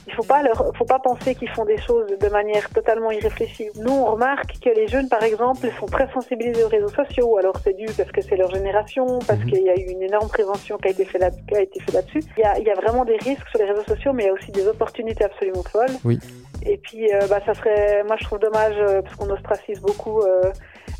[0.10, 3.68] Il faut pas leur, faut pas penser qu'ils font des choses de manière totalement irréfléchie.
[3.76, 7.38] Nous on remarque que les jeunes par exemple sont très sensibilisés aux réseaux sociaux.
[7.38, 9.46] Alors c'est dû parce que c'est leur génération, parce Mhm.
[9.52, 11.80] qu'il y a eu une énorme prévention qui a été faite là, qui a été
[11.82, 12.24] fait là-dessus.
[12.38, 14.28] Il y a, il y a vraiment des risques sur les réseaux sociaux, mais il
[14.28, 15.96] y a aussi des opportunités absolument folles.
[16.06, 16.18] Oui.
[16.66, 20.22] Et puis euh, bah ça serait, moi je trouve dommage euh, parce qu'on ostracise beaucoup.
[20.22, 20.52] euh,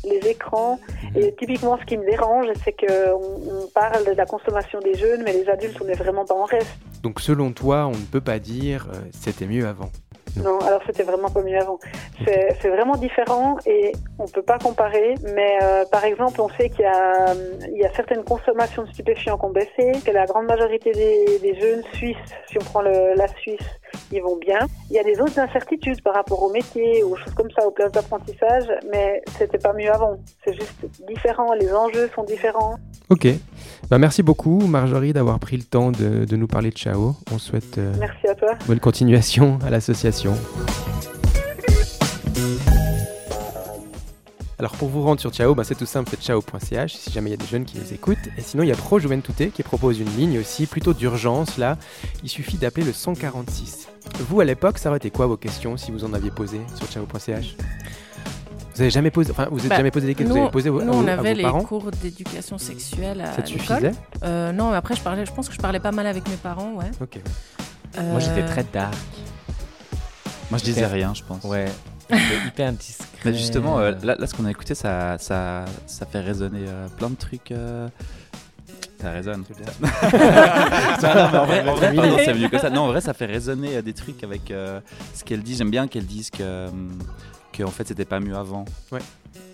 [0.04, 0.78] les écrans.
[1.14, 5.22] Et typiquement, ce qui me dérange, c'est qu'on on parle de la consommation des jeunes,
[5.24, 6.78] mais les adultes, on n'est vraiment pas en reste.
[7.02, 9.90] Donc selon toi, on ne peut pas dire euh, c'était mieux avant.
[10.36, 11.78] Non, alors c'était vraiment pas mieux avant.
[12.24, 15.14] C'est vraiment différent et on peut pas comparer.
[15.34, 17.34] Mais euh, par exemple, on sait qu'il y, a,
[17.72, 21.38] il y a certaines consommations de stupéfiants qui ont baissé, que la grande majorité des,
[21.40, 22.16] des jeunes Suisses,
[22.48, 23.66] si on prend le, la Suisse,
[24.12, 24.58] ils vont bien.
[24.90, 27.70] Il y a des autres incertitudes par rapport au métier, aux choses comme ça, aux
[27.70, 30.18] places d'apprentissage, mais c'était pas mieux avant.
[30.44, 32.76] C'est juste différent, les enjeux sont différents.
[33.10, 33.26] Ok.
[33.90, 37.14] Bah, merci beaucoup Marjorie d'avoir pris le temps de, de nous parler de Ciao.
[37.32, 38.50] On souhaite euh, Merci à toi.
[38.66, 40.34] bonne continuation à l'association.
[44.60, 47.32] Alors pour vous rendre sur Ciao, bah, c'est tout simple, c'est ciao.ch si jamais il
[47.32, 48.18] y a des jeunes qui les écoutent.
[48.36, 51.76] Et sinon, il y a Pro Juventude qui propose une ligne aussi, plutôt d'urgence là.
[52.24, 53.88] Il suffit d'appeler le 146.
[54.28, 56.86] Vous, à l'époque, ça aurait été quoi vos questions si vous en aviez posé sur
[56.88, 57.56] ciao.ch
[58.74, 60.52] vous avez jamais posé, enfin, vous êtes Bah, jamais posé des questions, vous Nous, avez
[60.52, 61.64] posé à on à avait vos les parents?
[61.64, 63.90] cours d'éducation sexuelle à Ça te suffisait?
[64.22, 66.36] Euh, non, mais après, je, parlais, je pense que je parlais pas mal avec mes
[66.36, 66.88] parents, ouais.
[67.00, 67.18] Ok.
[68.00, 68.94] Moi, j'étais Euh, très dark.
[70.52, 71.42] Moi, je disais rien, je pense.
[71.42, 71.64] Ouais.
[72.10, 72.68] J'étais hyper
[73.24, 76.86] Mais justement, euh, là, là, ce qu'on a écouté, ça, ça, ça fait résonner euh,
[76.96, 77.50] plein de trucs.
[77.52, 77.88] euh,
[79.00, 79.44] Ça résonne.
[79.48, 79.90] C'est bien.
[81.02, 82.02] Non, non, mais en vrai, en vrai, Terminé.
[82.08, 82.70] pardon, c'est venu que ça.
[82.70, 85.54] Non, en vrai, ça fait résonner euh, des trucs avec ce qu'elle dit.
[85.56, 86.68] J'aime bien qu'elle dise que,
[87.52, 88.64] que en fait, c'était pas mieux avant.
[88.92, 89.00] Ouais.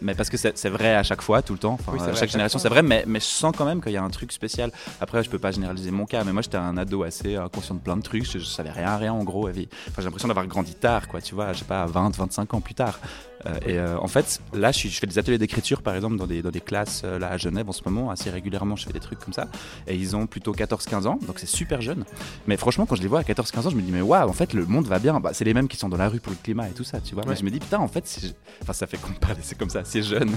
[0.01, 1.75] Mais parce que c'est c'est vrai à chaque fois, tout le temps.
[1.75, 2.63] Enfin, Oui, c'est à chaque chaque génération, fois.
[2.69, 2.83] c'est vrai.
[2.83, 4.71] Mais, mais je sens quand même qu'il y a un truc spécial.
[5.01, 7.81] Après, je peux pas généraliser mon cas, mais moi, j'étais un ado assez conscient de
[7.81, 8.25] plein de trucs.
[8.31, 9.49] Je, je savais rien, rien en gros.
[9.49, 9.59] Enfin,
[9.99, 11.21] j'ai l'impression d'avoir grandi tard, quoi.
[11.21, 12.99] Tu vois, je sais pas, 20, 25 ans plus tard.
[13.47, 16.41] Euh, et euh, en fait, là, je, fais des ateliers d'écriture, par exemple, dans des,
[16.43, 18.77] dans des classes euh, là à Genève en ce moment, assez régulièrement.
[18.77, 19.49] Je fais des trucs comme ça.
[19.87, 22.05] Et ils ont plutôt 14-15 ans, donc c'est super jeune.
[22.47, 24.33] Mais franchement, quand je les vois à 14-15 ans, je me dis, mais waouh, en
[24.33, 25.21] fait, le monde va bien.
[25.21, 27.01] Bah, c'est les mêmes qui sont dans la rue pour le climat et tout ça,
[27.01, 27.25] tu vois.
[27.25, 27.31] Ouais.
[27.31, 29.71] Mais je me dis, putain, en fait, c'est- enfin, ça fait qu'on parle, c'est comme
[29.71, 30.31] ça, c'est jeune.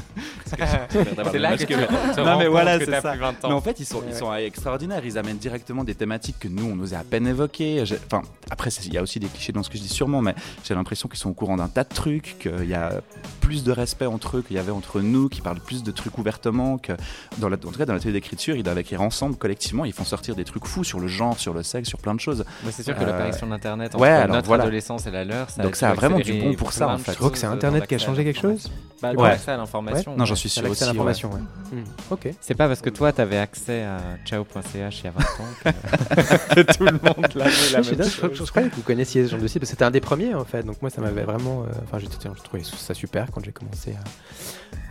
[1.32, 1.74] C'est là que tu
[2.22, 3.02] Non, mais voilà, c'est ça.
[3.12, 3.48] plus 20 ans.
[3.50, 4.20] Mais en fait, ils sont, ils Ouais.
[4.20, 5.02] sont extraordinaires.
[5.06, 7.86] Ils amènent directement des thématiques que nous, on osait à peine évoquer.
[7.86, 10.22] J'ai- Enfin, après, il y a aussi des clichés dans ce que je dis, sûrement,
[10.22, 12.97] mais j'ai l'impression qu'ils sont au courant d'un tas de trucs, qu'il y a
[13.42, 16.18] plus de respect entre eux qu'il y avait entre nous, qu'ils parlent plus de trucs
[16.18, 16.94] ouvertement, que
[17.38, 20.04] dans la, en tout cas, dans l'atelier d'écriture, ils doivent écrire ensemble, collectivement, ils font
[20.06, 22.46] sortir des trucs fous sur le genre, sur le sexe, sur plein de choses.
[22.64, 24.64] Bah, c'est sûr que Euh, l'apparition d'Internet entre ouais, alors notre voilà.
[24.64, 27.12] adolescence et la leur, ça Donc ça a vraiment du bon pour ça, en fait.
[27.12, 28.70] Tu crois que c'est Internet qui a changé quelque chose.
[29.02, 29.30] Bah, Ouais.
[29.30, 30.16] l'accès à l'information.
[30.18, 30.84] Non, j'en suis sûr aussi.
[30.84, 30.94] à ouais.
[30.94, 31.40] l'information, ouais.
[31.72, 32.30] Hmm, Ok.
[32.42, 35.74] C'est pas parce que toi, t'avais accès à ciao.ch il y a 20 ans
[36.56, 38.32] que, tout le monde l'avait la je, même je, chose.
[38.34, 40.34] je croyais que vous connaissiez ce genre de site, parce que c'était un des premiers
[40.34, 40.64] en fait.
[40.64, 41.64] Donc moi, ça m'avait vraiment.
[41.64, 43.94] euh, Enfin, j'ai trouvé ça super quand j'ai commencé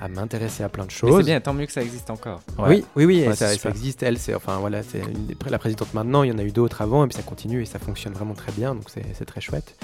[0.01, 1.17] à, à m'intéresser à plein de choses.
[1.19, 2.41] c'est bien, tant mieux que ça existe encore.
[2.59, 4.03] Oui, oui, oui, et Ouais, ça, ça existe.
[4.03, 5.03] Elle, c'est enfin voilà, c'est
[5.51, 6.23] la présidente maintenant.
[6.23, 8.35] Il y en a eu d'autres avant, et puis ça continue et ça fonctionne vraiment
[8.35, 8.75] très bien.
[8.75, 9.75] Donc c'est très chouette.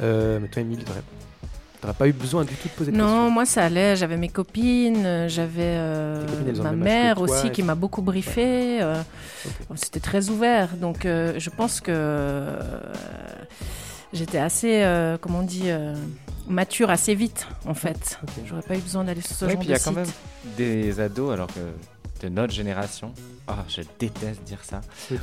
[0.00, 3.30] Euh, mais toi, Émilie, t'aurais pas eu besoin du tout de poser de Non, questions?
[3.30, 3.94] moi ça allait.
[3.96, 6.26] J'avais mes copines, euh, j'avais euh,
[6.62, 8.82] ma mère toi, aussi qui m'a beaucoup briefé.
[8.82, 8.96] euh,
[9.76, 10.70] C'était très ouvert.
[10.76, 12.58] Donc euh, je pense que euh,
[14.12, 15.94] j'étais assez, euh, comment on dit, euh,
[16.48, 18.18] mature assez vite en fait.
[18.46, 19.92] J'aurais pas eu besoin d'aller sur ce Ouais, genre puis il y de a quand
[19.92, 20.06] même
[20.56, 21.60] des ados, alors que
[22.20, 23.12] de notre génération,
[23.46, 24.80] ah, je déteste dire ça,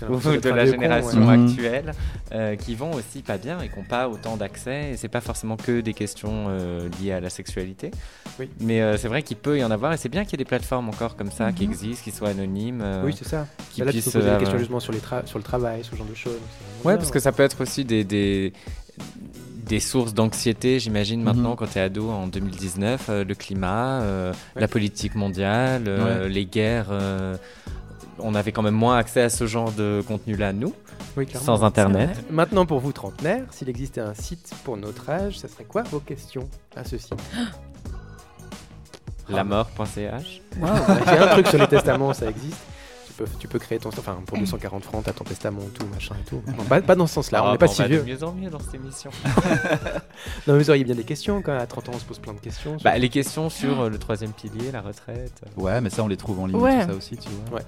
[0.09, 1.35] ou de la con, génération ouais.
[1.37, 1.47] Mhm.
[1.49, 1.91] actuelle,
[2.31, 4.91] euh, qui vont aussi pas bien et qui n'ont pas autant d'accès.
[4.91, 7.91] Et c'est pas forcément que des questions euh, liées à la sexualité.
[8.39, 8.49] Oui.
[8.61, 10.45] Mais euh, c'est vrai qu'il peut y en avoir et c'est bien qu'il y ait
[10.45, 11.71] des plateformes encore comme ça qui Mhm.
[11.73, 12.79] existent, qui soient anonymes.
[12.81, 13.45] euh, Oui, c'est ça.
[13.71, 15.83] qui Bah là, tu peux puissent, poser des questions justement sur, les sur le travail,
[15.83, 16.31] ce genre de choses.
[16.85, 18.53] Ouais, bien, parce que ça peut être aussi des, des,
[19.67, 21.55] des sources d'anxiété, j'imagine, maintenant, Mhm.
[21.55, 23.09] quand tu es ado en 2019.
[23.09, 24.61] euh, le climat, euh, Ouais.
[24.61, 26.87] la politique mondiale, euh, les guerres.
[28.19, 30.73] on avait quand même moins accès à ce genre de contenu-là, nous,
[31.17, 32.11] Oui, sans Internet.
[32.31, 35.99] Maintenant, pour vous, trentenaires, s'il existait un site pour notre âge, ça serait quoi vos
[35.99, 36.47] questions
[36.77, 37.13] à ce site
[39.29, 40.41] La mort.ch.
[40.61, 40.69] Wow,
[41.07, 42.61] Il y a un truc sur les testaments, ça existe.
[43.17, 43.89] Tu peux, tu peux créer ton.
[43.89, 46.41] Enfin, pour 240 francs, t'as ton testament, tout, machin et tout.
[46.57, 47.99] Non, pas, pas dans ce sens-là, on Ah, n'est pas bah, si va vieux.
[47.99, 49.09] de mieux en mieux dans cette émission.
[50.47, 52.33] Non, mais vous auriez bien des questions quand à 30 ans on se pose plein
[52.33, 52.77] de questions.
[52.77, 55.41] sur- bah, les questions sur euh, le troisième pilier, la retraite.
[55.57, 56.81] Ouais, mais ça, on les trouve en ligne, Ouais.
[56.85, 57.59] tout ça aussi, tu vois.
[57.59, 57.65] Ouais.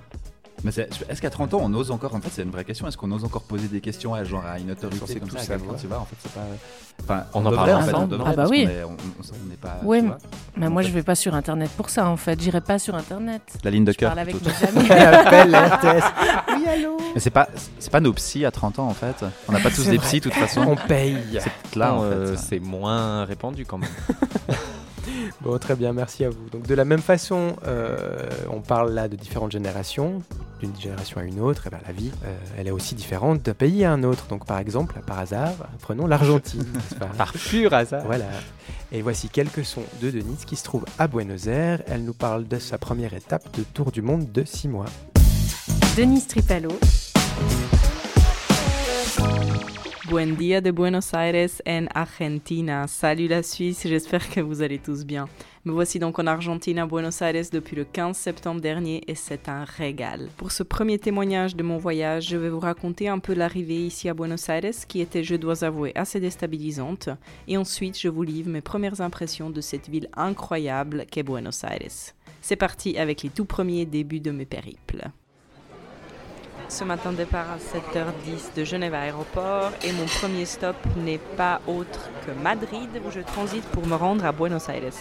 [0.63, 2.87] Mais c'est- est-ce qu'à 30 ans, on ose encore En fait, c'est une vraie question.
[2.87, 5.43] Est-ce qu'on ose encore poser des questions à genre à une autorité comme tout ça
[5.43, 5.75] savoir.
[5.79, 6.41] Tu vois, en fait, c'est pas.
[7.03, 8.61] Enfin, On en parle en fait, on ensemble, devrait, non Ah bah oui.
[8.61, 9.77] est- on- on- n'est pas.
[9.81, 9.85] Tu
[10.59, 10.93] mais- moi En je fait.
[10.95, 12.41] vais pas sur internet pour ça en fait.
[12.41, 13.43] J'irai pas sur internet.
[13.63, 14.09] La ligne de Je cœur.
[14.15, 14.87] parle avec mes amis.
[14.89, 16.03] Elle appelle la RTS.
[16.55, 19.23] Oui, allô Mais c'est pas, c'est pas nos psys à 30 ans en fait.
[19.47, 20.61] On n'a pas tous des psys de toute façon.
[20.67, 21.39] On paye.
[21.39, 22.37] C'est là en euh, fait.
[22.37, 23.89] c'est moins répandu quand même.
[25.41, 26.49] Bon, très bien, merci à vous.
[26.51, 27.97] Donc, de la même façon, euh,
[28.51, 30.21] on parle là de différentes générations,
[30.59, 31.67] d'une génération à une autre.
[31.67, 34.27] Et ben, la vie, euh, elle est aussi différente d'un pays à un autre.
[34.27, 36.65] Donc, par exemple, par hasard, prenons l'Argentine.
[36.73, 38.03] n'est-ce pas Par pur hasard.
[38.05, 38.25] Voilà.
[38.91, 41.81] Et voici quelques sons de Denise qui se trouve à Buenos Aires.
[41.87, 44.85] Elle nous parle de sa première étape de tour du monde de 6 mois.
[45.97, 46.69] Denise Tripalo,
[50.09, 52.87] Buen día de Buenos Aires en Argentina.
[52.87, 55.27] Salut la Suisse, j'espère que vous allez tous bien.
[55.65, 59.49] Me voici donc en Argentine à Buenos Aires depuis le 15 septembre dernier et c'est
[59.49, 60.29] un régal.
[60.37, 64.07] Pour ce premier témoignage de mon voyage, je vais vous raconter un peu l'arrivée ici
[64.07, 67.09] à Buenos Aires qui était, je dois avouer, assez déstabilisante
[67.49, 72.13] et ensuite je vous livre mes premières impressions de cette ville incroyable qu'est Buenos Aires.
[72.41, 75.11] C'est parti avec les tout premiers débuts de mes périples.
[76.69, 81.61] Ce matin, départ à 7h10 de Genève à aéroport et mon premier stop n'est pas
[81.65, 84.91] autre que Madrid où je transite pour me rendre à Buenos Aires.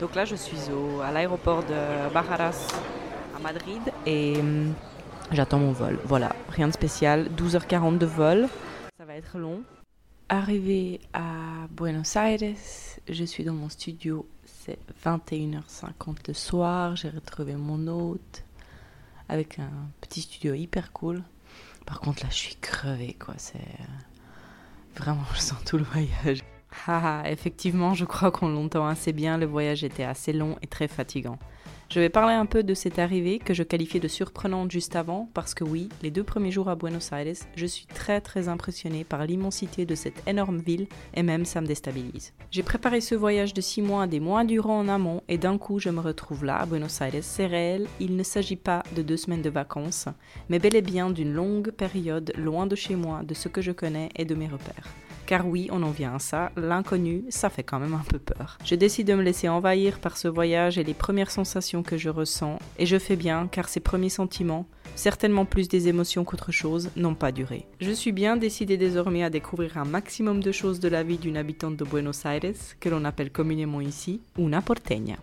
[0.00, 2.68] Donc là, je suis au, à l'aéroport de Bajaras
[3.36, 4.72] à Madrid et hum,
[5.32, 5.98] j'attends mon vol.
[6.04, 7.28] Voilà, rien de spécial.
[7.36, 8.48] 12h40 de vol.
[8.96, 9.62] Ça va être long.
[10.28, 12.54] Arrivé à Buenos Aires,
[13.08, 14.24] je suis dans mon studio.
[14.44, 16.94] C'est 21h50 le soir.
[16.94, 18.44] J'ai retrouvé mon hôte
[19.28, 21.22] avec un petit studio hyper cool.
[21.86, 23.34] Par contre, là, je suis crevée, quoi.
[23.38, 23.84] C'est euh,
[24.96, 26.42] vraiment, je sens tout le voyage.
[26.86, 29.38] Haha, effectivement, je crois qu'on l'entend assez bien.
[29.38, 31.38] Le voyage était assez long et très fatigant.
[31.90, 35.30] Je vais parler un peu de cette arrivée que je qualifiais de surprenante juste avant,
[35.32, 39.04] parce que oui, les deux premiers jours à Buenos Aires, je suis très très impressionnée
[39.04, 42.34] par l'immensité de cette énorme ville et même ça me déstabilise.
[42.50, 45.78] J'ai préparé ce voyage de six mois des mois durant en amont et d'un coup
[45.78, 47.22] je me retrouve là à Buenos Aires.
[47.22, 50.08] C'est réel, il ne s'agit pas de deux semaines de vacances,
[50.50, 53.72] mais bel et bien d'une longue période loin de chez moi, de ce que je
[53.72, 54.92] connais et de mes repères.
[55.28, 58.56] Car oui, on en vient à ça, l'inconnu, ça fait quand même un peu peur.
[58.64, 62.08] Je décide de me laisser envahir par ce voyage et les premières sensations que je
[62.08, 66.88] ressens, et je fais bien car ces premiers sentiments, certainement plus des émotions qu'autre chose,
[66.96, 67.66] n'ont pas duré.
[67.78, 71.36] Je suis bien décidée désormais à découvrir un maximum de choses de la vie d'une
[71.36, 75.18] habitante de Buenos Aires, que l'on appelle communément ici una porteña.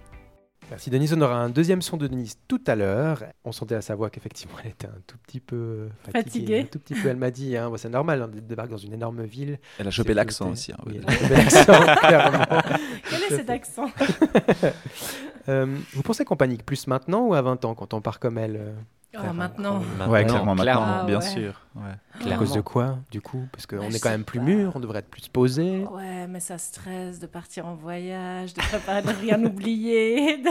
[0.72, 1.14] Merci Denise.
[1.14, 3.24] On aura un deuxième son de Denise tout à l'heure.
[3.44, 6.24] On sentait à sa voix qu'effectivement elle était un tout petit peu fatiguée.
[6.24, 6.60] Fatiguée.
[6.62, 8.78] Un tout petit peu, elle m'a dit, hein, bon, c'est normal hein, de débarquer dans
[8.78, 9.60] une énorme ville.
[9.80, 10.72] Elle a chopé l'accent aussi.
[10.74, 12.62] hein, Oui, elle a chopé l'accent, clairement.
[13.10, 13.90] Quel est cet accent?
[15.50, 18.38] Euh, vous pensez qu'on panique plus maintenant ou à 20 ans quand on part comme
[18.38, 18.72] elle euh,
[19.18, 19.80] Oh, faire un maintenant.
[20.10, 21.26] Ouais, clairement, maintenant, Ah, bien ouais.
[21.26, 21.62] sûr.
[21.76, 22.32] ouais.
[22.34, 23.48] À cause de quoi, du coup?
[23.54, 24.46] Parce qu'on Bah, est quand même plus pas.
[24.46, 25.86] mûr, on devrait être plus posé.
[25.86, 30.38] Ouais, mais ça stresse de partir en voyage, de préparer, de rien oublier.
[30.40, 30.50] de-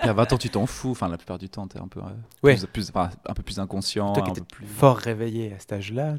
[0.00, 0.92] Puis à 20 ans, tu t'en fous.
[0.92, 2.04] Enfin, la plupart du temps, tu es un peu, euh,
[2.42, 2.54] Ouais.
[2.56, 4.14] plus, plus- enfin, un peu plus inconscient.
[4.14, 4.66] Toi qui un étais peu plus...
[4.66, 6.14] fort réveillé à cet âge-là,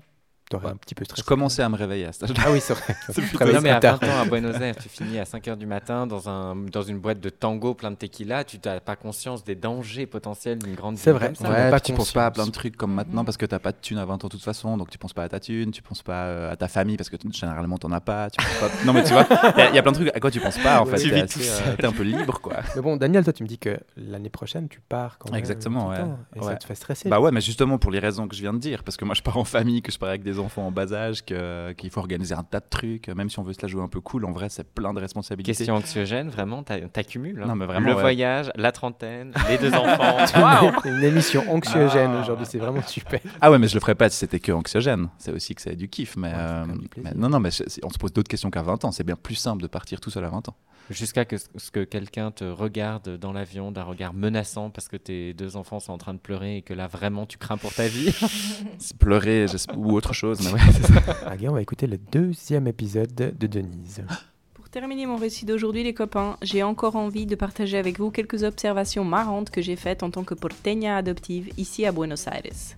[0.53, 0.71] t'aurais Ouais.
[0.71, 1.21] un petit peu stressé.
[1.21, 2.43] Je commençais à me réveiller à cet âge-là.
[2.45, 2.95] Ah oui, c'est vrai.
[3.53, 3.99] Non, mais à tard.
[4.01, 6.81] 20 ans à Buenos Aires, tu finis à 5 h du matin dans, un, dans
[6.81, 10.75] une boîte de tango plein de tequila, tu n'as pas conscience des dangers potentiels d'une
[10.75, 13.25] grande C'est ville vrai, comme Ouais, tu penses pas à plein de trucs comme maintenant
[13.25, 15.13] parce que t'as pas de thune à 20 ans de toute façon, donc tu penses
[15.13, 17.91] pas à ta thune, tu penses pas euh, à ta famille parce que généralement t'en
[17.91, 19.81] as pas, tu penses pas- Non mais tu vois, il y, a- il y a
[19.83, 20.97] plein de trucs à quoi tu penses pas en fait?
[20.97, 21.75] Tu tout euh, seul.
[21.77, 22.57] t'es un peu libre quoi.
[22.75, 25.39] Mais bon, Daniel, toi, tu me dis que l'année prochaine, tu pars quand même.
[25.39, 25.97] Exactement, ouais.
[26.35, 26.57] Et ça Ouais.
[26.57, 27.09] te fait stresser.
[27.09, 29.15] Bah ouais, mais justement pour les raisons que je viens de dire, parce que moi
[29.15, 31.89] je pars en famille, que je pars avec des enfants en bas âge, que- qu'il
[31.89, 34.01] faut organiser un tas de trucs, même si on veut se la jouer un peu
[34.01, 35.51] cool, en vrai c'est plein de responsabilités.
[35.53, 37.41] Question anxiogène, vraiment, t'a- t'accumules.
[37.43, 37.47] hein.
[37.47, 38.01] Non, mais vraiment, Le ouais.
[38.01, 40.17] voyage, la trentaine, les deux enfants.
[40.83, 42.21] C'est une émission anxiogène Ah.
[42.21, 43.19] aujourd'hui, c'est vraiment super.
[43.41, 45.09] Ah ouais, mais je le ferais pas si c'était que anxiogène.
[45.17, 46.65] C'est aussi que c'est du kiff, mais, Ouais, euh,
[47.03, 47.49] mais non, non, mais
[47.83, 48.91] on se pose d'autres questions qu'à 20 ans.
[48.91, 50.55] C'est bien plus simple de partir tout seul à 20 ans.
[50.89, 55.33] Jusqu'à que, ce que quelqu'un te regarde dans l'avion d'un regard menaçant parce que tes
[55.33, 57.87] deux enfants sont en train de pleurer et que là vraiment tu crains pour ta
[57.87, 58.13] vie.
[58.99, 59.45] Pleurer
[59.77, 61.15] ou autre chose, mais ouais, c'est ça.
[61.27, 64.03] Allez, on va écouter le deuxième épisode de Denise.
[64.53, 68.43] Pour terminer mon récit d'aujourd'hui, les copains, j'ai encore envie de partager avec vous quelques
[68.43, 72.77] observations marrantes que j'ai faites en tant que porteña adoptive ici à Buenos Aires.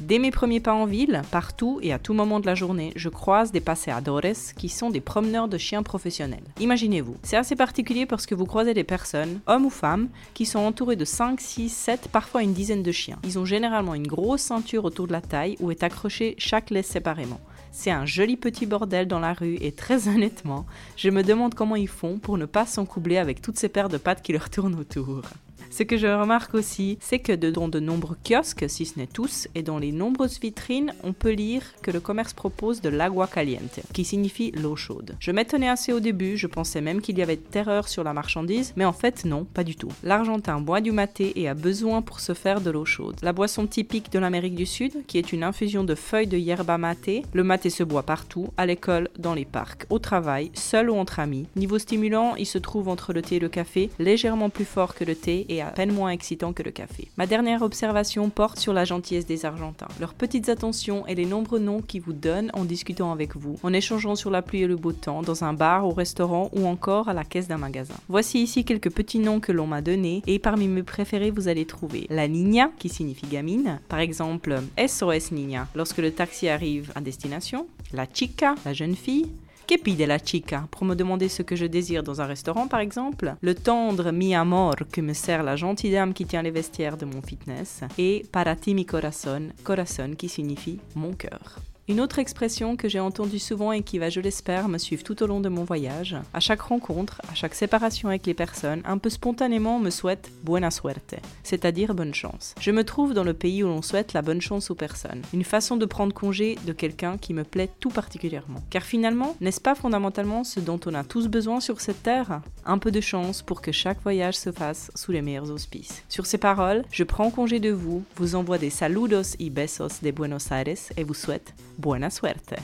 [0.00, 3.08] Dès mes premiers pas en ville, partout et à tout moment de la journée, je
[3.08, 4.20] croise des paseadores
[4.56, 6.44] qui sont des promeneurs de chiens professionnels.
[6.60, 10.58] Imaginez-vous, c'est assez particulier parce que vous croisez des personnes, hommes ou femmes, qui sont
[10.58, 13.18] entourées de 5, 6, 7, parfois une dizaine de chiens.
[13.24, 16.88] Ils ont généralement une grosse ceinture autour de la taille où est accroché chaque laisse
[16.88, 17.40] séparément.
[17.72, 21.76] C'est un joli petit bordel dans la rue et très honnêtement, je me demande comment
[21.76, 24.78] ils font pour ne pas s'encoubler avec toutes ces paires de pattes qui leur tournent
[24.78, 25.22] autour.
[25.70, 29.48] Ce que je remarque aussi, c'est que dans de nombreux kiosques, si ce n'est tous,
[29.54, 33.80] et dans les nombreuses vitrines, on peut lire que le commerce propose de l'agua caliente,
[33.92, 35.16] qui signifie l'eau chaude.
[35.20, 38.72] Je m'étonnais assez au début, je pensais même qu'il y avait terreur sur la marchandise,
[38.76, 39.90] mais en fait non, pas du tout.
[40.02, 43.16] L'Argentin boit du maté et a besoin pour se faire de l'eau chaude.
[43.22, 46.78] La boisson typique de l'Amérique du Sud, qui est une infusion de feuilles de yerba
[46.78, 50.96] maté, le maté se boit partout, à l'école, dans les parcs, au travail, seul ou
[50.96, 51.46] entre amis.
[51.56, 55.04] Niveau stimulant, il se trouve entre le thé et le café, légèrement plus fort que
[55.04, 57.08] le thé et à peine moins excitant que le café.
[57.16, 61.58] Ma dernière observation porte sur la gentillesse des Argentins, leurs petites attentions et les nombreux
[61.58, 64.76] noms qu'ils vous donnent en discutant avec vous, en échangeant sur la pluie et le
[64.76, 67.94] beau temps, dans un bar, au restaurant ou encore à la caisse d'un magasin.
[68.08, 71.64] Voici ici quelques petits noms que l'on m'a donnés et parmi mes préférés vous allez
[71.64, 77.00] trouver la Niña qui signifie gamine, par exemple SOS Niña lorsque le taxi arrive à
[77.00, 79.30] destination, la Chica, la jeune fille,
[79.66, 80.68] Que pide la chica?
[80.70, 83.34] Pour me demander ce que je désire dans un restaurant, par exemple?
[83.40, 87.04] Le tendre mi amor que me sert la gentille dame qui tient les vestiaires de
[87.04, 87.80] mon fitness.
[87.98, 91.58] Et para ti mi corazón, corazón qui signifie mon cœur.
[91.88, 95.22] Une autre expression que j'ai entendue souvent et qui va, je l'espère, me suivre tout
[95.22, 98.98] au long de mon voyage, à chaque rencontre, à chaque séparation avec les personnes, un
[98.98, 102.56] peu spontanément on me souhaite buena suerte, c'est-à-dire bonne chance.
[102.58, 105.44] Je me trouve dans le pays où l'on souhaite la bonne chance aux personnes, une
[105.44, 108.64] façon de prendre congé de quelqu'un qui me plaît tout particulièrement.
[108.68, 112.40] Car finalement, n'est-ce pas fondamentalement ce dont on a tous besoin sur cette terre?
[112.64, 116.02] Un peu de chance pour que chaque voyage se fasse sous les meilleurs auspices.
[116.08, 120.10] Sur ces paroles, je prends congé de vous, vous envoie des saludos y besos de
[120.10, 122.56] Buenos Aires et vous souhaite buena suerte.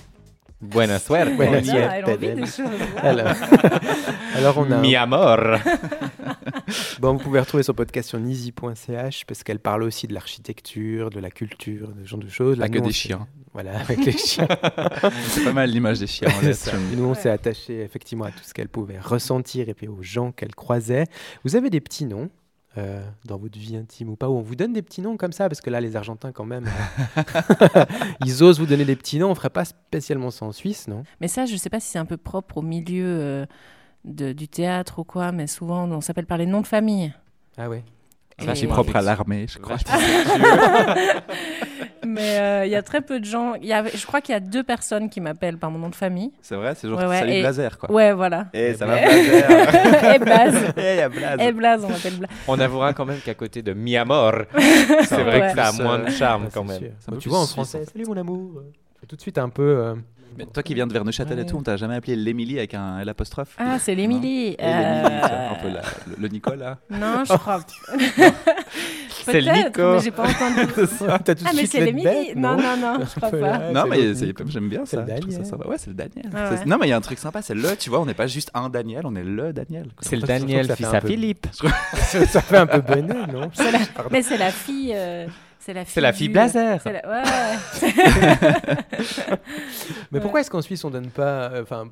[0.60, 1.36] Buena suerte.
[1.36, 2.98] Buena suerte.
[3.02, 3.34] Alors,
[4.36, 4.78] alors on a.
[4.78, 5.58] Mi amor.
[7.00, 11.20] Bon, vous pouvez retrouver son podcast sur nizi.ch parce qu'elle parle aussi de l'architecture, de
[11.20, 12.58] la culture, de ce genre de choses.
[12.58, 13.26] Pas que nous, des chiens.
[13.52, 14.46] Voilà, avec les chiens.
[15.28, 16.60] C'est pas mal l'image des chiens en laisse.
[16.60, 16.72] ça.
[16.96, 20.32] Nous, on s'est attaché effectivement à tout ce qu'elle pouvait ressentir et puis aux gens
[20.32, 21.06] qu'elle croisait.
[21.44, 22.30] Vous avez des petits noms
[22.78, 25.32] euh, dans votre vie intime ou pas Où on vous donne des petits noms comme
[25.32, 26.64] ça Parce que là, les Argentins, quand même,
[27.76, 27.84] euh,
[28.24, 29.30] ils osent vous donner des petits noms.
[29.30, 31.04] On ferait pas spécialement ça en Suisse, non?
[31.20, 33.46] Mais ça, je sais pas si c'est un peu propre au milieu euh,
[34.04, 37.12] de- du théâtre ou quoi, mais souvent on s'appelle par les noms de famille.
[37.58, 37.84] Ah ouais.
[38.42, 39.76] Ça, c'est propre à l'armée, je crois.
[42.12, 43.54] Mais euh, il y a très peu de gens.
[43.54, 45.88] il Y a, je crois qu'il y a deux personnes qui m'appellent par mon nom
[45.88, 46.30] de famille.
[46.42, 47.90] C'est vrai, c'est genre Ouais, ouais, salut et- Blazer, quoi.
[47.90, 48.46] Ouais, voilà.
[48.52, 50.54] Eh, ça va Et- Blazer Et Blaze.
[50.76, 51.40] Eh, y a Blaze.
[51.40, 52.30] Et Blaze, on m'appelle Blaze.
[52.48, 54.32] On avouera quand même qu'à côté de Mi amor,
[55.04, 55.48] c'est vrai Ouais.
[55.50, 56.80] que ça a moins de charme Ah, quand même.
[57.08, 58.62] peu tu vois, en français, salut mon amour.
[59.08, 59.62] Tout de suite un peu.
[59.62, 59.94] euh,
[60.38, 63.00] Mais toi qui viens de Verneuchâtel et tout, on t'a jamais appelé l'Émilie avec un
[63.00, 64.50] L apostrophe Ah, c'est l'Émilie.
[64.52, 66.78] Et Euh, un peu la- le, le Nicolas.
[66.90, 67.60] Non, je crois.
[69.24, 69.92] C'est le Nico.
[69.94, 70.66] mais j'ai pas entendu.
[71.24, 72.04] T'as tout de Ah, mais c'est les l'Émilie.
[72.04, 73.58] bêtes, Non, non, non, je crois Un peu pas.
[73.58, 73.72] là.
[73.72, 74.44] non, c'est mais Nico.
[74.48, 74.96] j'aime bien C'est
[75.44, 75.56] ça.
[75.66, 76.30] Ouais, c'est le Daniel.
[76.34, 76.50] Ah.
[76.66, 78.26] Non, mais il y a un truc sympa, c'est le, tu vois, on n'est pas
[78.26, 79.84] juste un Daniel, on est le Daniel.
[79.84, 80.00] quoi.
[80.00, 81.46] C'est le Daniel, fils à Philippe.
[82.28, 83.50] ça fait un peu bonnet, non?
[84.10, 84.92] Mais c'est la fille.
[84.94, 85.26] euh,
[85.58, 85.92] c'est la fille.
[85.94, 86.80] C'est la fille du- Blazer.
[86.82, 88.76] c'est la- Ouais, ouais.
[90.10, 90.20] Mais Ouais.
[90.20, 91.50] pourquoi est-ce qu'en Suisse on donne pas.
[91.52, 91.88] euh, Enfin,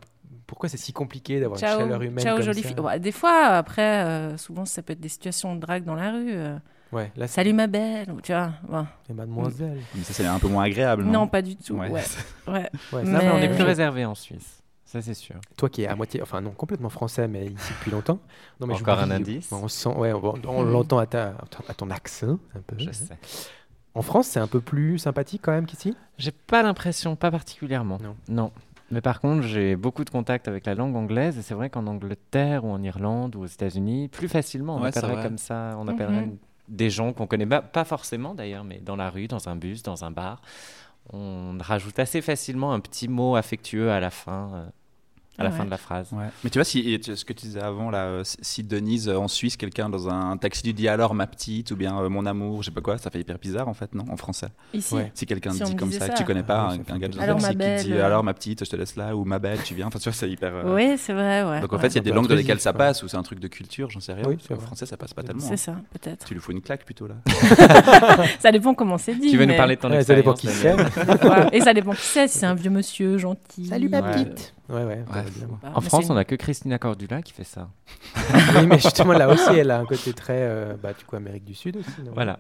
[0.47, 2.69] pourquoi c'est si compliqué d'avoir une chaleur humaine ciao comme jolie ça?
[2.69, 2.81] fille.
[2.81, 6.11] Ouais, des fois, après, euh, souvent, ça peut être des situations de drague dans la
[6.11, 6.33] rue.
[6.33, 6.57] euh,
[6.93, 8.53] Ouais, là Salut ma belle, ou tu vois.
[8.69, 8.83] ouais.
[9.07, 9.79] c'est mademoiselle.
[9.95, 11.05] Mais ça, c'est un peu moins agréable.
[11.05, 11.75] Non, Non, pas du tout.
[11.75, 11.89] Ouais.
[11.91, 12.03] Ouais.
[12.49, 12.53] ouais.
[12.55, 14.57] Ouais, Mais- Non, mais on est plus réservé en Suisse.
[14.85, 15.37] Ça, c'est sûr.
[15.57, 18.19] Toi qui es à moitié, enfin non, complètement français, mais ici depuis longtemps.
[18.61, 19.53] Non, mais Encore un indice?
[19.53, 20.73] On sent, ouais, on, on Mhm.
[20.73, 21.35] l'entend à, ta-
[21.69, 22.75] à ton accent un peu.
[22.77, 23.17] Je sais.
[23.95, 25.97] En France, c'est un peu plus sympathique quand même qu'ici?
[26.19, 27.99] J'ai pas l'impression, pas particulièrement.
[28.03, 28.17] Non.
[28.29, 28.53] Non.
[28.91, 31.87] Mais par contre, j'ai beaucoup de contacts avec la langue anglaise et c'est vrai qu'en
[31.87, 35.87] Angleterre ou en Irlande ou aux États-Unis, plus facilement, on Ouais, appellerait comme ça, on
[35.87, 36.37] appellerait Mhm.
[36.71, 40.05] Des gens qu'on connaît pas, forcément d'ailleurs, mais dans la rue, dans un bus, dans
[40.05, 40.41] un bar,
[41.13, 44.67] on rajoute assez facilement un petit mot affectueux à la fin, euh,
[45.39, 46.09] à la fin de la phrase.
[46.13, 46.27] Ouais.
[46.45, 49.27] Mais tu vois, si, ce que tu disais avant, là, euh, si- Denise euh, en
[49.27, 52.63] Suisse, quelqu'un dans un taxi lui dit alors ma petite ou bien euh, mon amour,
[52.63, 54.49] je sais pas quoi, ça fait hyper bizarre en fait, non En français?
[54.75, 54.95] Ici.
[54.95, 55.11] Ouais.
[55.15, 56.09] Si quelqu'un Si dit me comme ça, ça.
[56.11, 57.19] que tu connais pas, un, gars de.
[57.19, 59.75] Alors, taxi qui dit alors ma petite, je te laisse là, ou ma belle, tu
[59.75, 59.87] viens.
[59.87, 60.53] Enfin, tu vois, c'est hyper.
[60.55, 61.61] euh, Oui, c'est vrai, ouais.
[61.61, 61.83] Donc en ouais.
[61.83, 63.49] fait, il y a des langues dans lesquelles ça passe, ou c'est un truc de
[63.49, 64.25] culture, j'en sais rien.
[64.27, 64.65] Oui, en vrai.
[64.67, 65.41] français, ça passe pas tellement.
[65.41, 65.57] C'est hein.
[65.57, 66.27] ça, peut-être.
[66.27, 67.15] Tu lui fous une claque plutôt là.
[68.41, 69.31] Ça dépend comment c'est dit.
[69.31, 70.77] Tu veux nous parler de ton ça dépend qui c'est.
[71.53, 73.67] Et ça dépend qui c'est, si c'est un vieux monsieur gentil.
[73.67, 74.55] Salut ma petite.
[74.71, 75.05] Ouais, ouais.
[75.13, 75.25] Bah,
[75.75, 77.69] En mais France, on a que Christina Cordula qui fait ça.
[78.57, 81.45] oui, mais justement là aussi, elle a un côté très, euh, bah, du coup, Amérique
[81.45, 82.03] du Sud aussi.
[82.05, 82.13] non?
[82.15, 82.39] Voilà.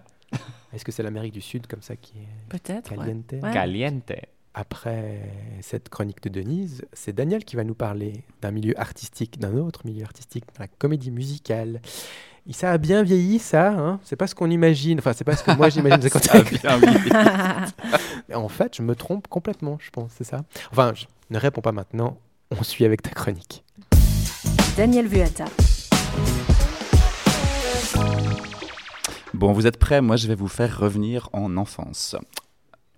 [0.72, 2.90] Est-ce que c'est l'Amérique du Sud comme ça qui est Peut-être.
[2.94, 3.32] caliente?
[3.32, 3.50] Ouais.
[3.52, 4.12] Caliente.
[4.54, 5.20] Après
[5.60, 9.82] cette chronique de Denise, c'est Daniel qui va nous parler d'un milieu artistique, d'un autre
[9.86, 11.80] milieu artistique, la comédie musicale.
[12.48, 13.68] Et ça a bien vieilli, ça.
[13.70, 14.00] Hein?
[14.02, 14.98] C'est pas ce qu'on imagine.
[14.98, 16.08] Enfin, c'est pas ce que moi j'imagine.
[16.08, 17.10] Ça a bien vieilli.
[18.34, 20.42] En fait, je me trompe complètement, je pense, c'est ça?
[20.70, 22.18] Enfin, je ne réponds pas maintenant.
[22.50, 23.64] On suit avec ta chronique.
[24.76, 25.44] Daniel Vuata.
[29.32, 30.00] Bon, vous êtes prêts?
[30.00, 32.16] Moi, je vais vous faire revenir en enfance.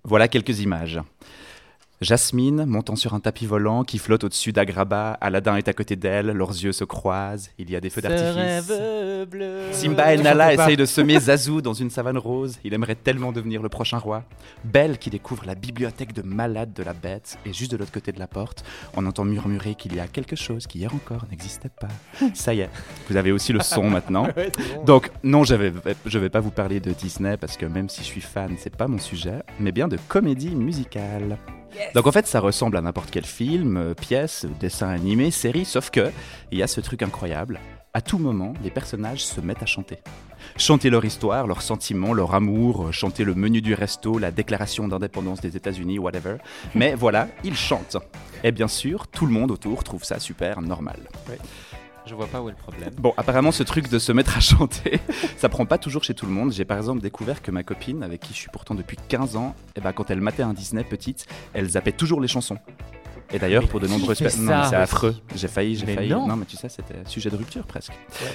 [0.04, 1.00] Voilà quelques images.
[2.02, 5.12] Jasmine montant sur un tapis volant qui flotte au-dessus d'Agraba.
[5.20, 7.50] Aladdin est à côté d'elle, leurs yeux se croisent.
[7.58, 8.72] Il y a des feux d'artifice.
[9.70, 12.58] Simba et Nala essayent de semer Zazu dans une savane rose.
[12.64, 14.24] Il aimerait tellement devenir le prochain roi.
[14.64, 17.38] Belle qui découvre la bibliothèque de malade de la bête.
[17.46, 18.64] Et juste de l'autre côté de la porte,
[18.96, 21.88] on entend murmurer qu'il y a quelque chose qui hier encore n'existait pas.
[22.34, 22.70] Ça y est,
[23.08, 24.26] vous avez aussi le son maintenant.
[24.86, 25.72] Donc, non, je vais,
[26.04, 28.76] je vais pas vous parler de Disney parce que même si je suis fan, c'est
[28.76, 31.38] pas mon sujet, mais bien de comédie musicale.
[31.94, 35.90] Donc en fait, ça ressemble à n'importe quel film, euh, pièce, dessin animé, série, sauf
[35.90, 36.10] que
[36.50, 37.60] il y a ce truc incroyable.
[37.94, 39.98] À tout moment, les personnages se mettent à chanter.
[40.56, 44.88] Chanter leur histoire, leurs sentiments, leur amour, euh, chanter le menu du resto, la déclaration
[44.88, 46.36] d'indépendance des États-Unis, whatever.
[46.74, 47.98] Mais voilà, ils chantent.
[48.44, 51.00] Et bien sûr, tout le monde autour trouve ça super normal.
[52.06, 52.90] Je vois pas où est le problème.
[52.98, 55.00] Bon, apparemment, ce truc de se mettre à chanter,
[55.36, 56.52] ça prend pas toujours chez tout le monde.
[56.52, 59.54] J'ai par exemple découvert que ma copine, avec qui je suis pourtant depuis 15 ans,
[59.76, 62.58] eh ben, quand elle matait un Disney petite, elle zappait toujours les chansons.
[63.32, 65.16] Et d'ailleurs, pour de nombreuses personnes, ça c'est affreux.
[65.34, 66.10] J'ai failli, j'ai failli.
[66.10, 66.36] non.
[66.36, 67.92] mais tu sais, c'était sujet de rupture presque.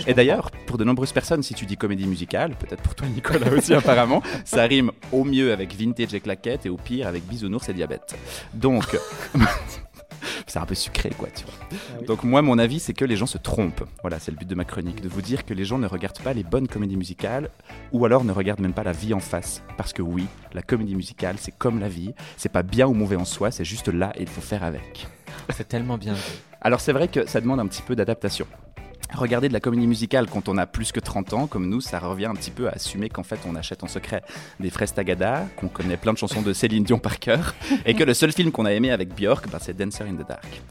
[0.08, 3.52] Et d'ailleurs, pour de nombreuses personnes, si tu dis comédie musicale, peut-être pour toi Nicolas
[3.52, 7.70] aussi apparemment, ça rime au mieux avec vintage et claquettes et au pire avec bisounours
[7.70, 8.18] et diabète.
[8.54, 8.98] Donc,
[10.48, 11.54] c'est un peu sucré quoi, tu vois.
[11.72, 13.84] Ah Donc moi, mon avis, c'est que les gens se trompent.
[14.02, 16.20] Voilà, c'est le but de ma chronique, de vous dire que les gens ne regardent
[16.20, 17.50] pas les bonnes comédies musicales,
[17.92, 19.64] ou alors ne regardent même pas la vie en face.
[19.78, 22.14] Parce que oui, la comédie musicale, c'est comme la vie.
[22.38, 25.08] C'est pas bien ou mauvais en soi, c'est juste là et il faut faire avec.
[25.50, 26.16] C'est tellement bien.
[26.62, 28.48] Alors c'est vrai que ça demande un petit peu d'adaptation.
[29.14, 32.00] Regarder de la comédie musicale quand on a plus que 30 ans, comme nous, ça
[32.00, 34.22] revient un petit peu à assumer qu'en fait on achète en secret
[34.60, 37.56] des fraises Tagada, qu'on connaît plein de chansons de Céline Dion par cœur,
[37.86, 40.28] et que le seul film qu'on a aimé avec Björk, bah, c'est Dancer in the
[40.28, 40.62] Dark.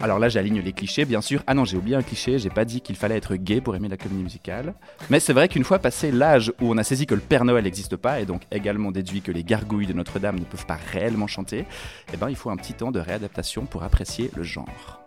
[0.00, 1.42] Alors là, j'aligne les clichés, bien sûr.
[1.46, 3.88] Ah non, j'ai oublié un cliché, j'ai pas dit qu'il fallait être gay pour aimer
[3.88, 4.74] la comédie musicale.
[5.08, 7.64] Mais c'est vrai qu'une fois passé l'âge où on a saisi que le Père Noël
[7.64, 11.26] n'existe pas, et donc également déduit que les gargouilles de Notre-Dame ne peuvent pas réellement
[11.26, 11.64] chanter,
[12.12, 15.03] eh ben, il faut un petit temps de réadaptation pour apprécier le genre.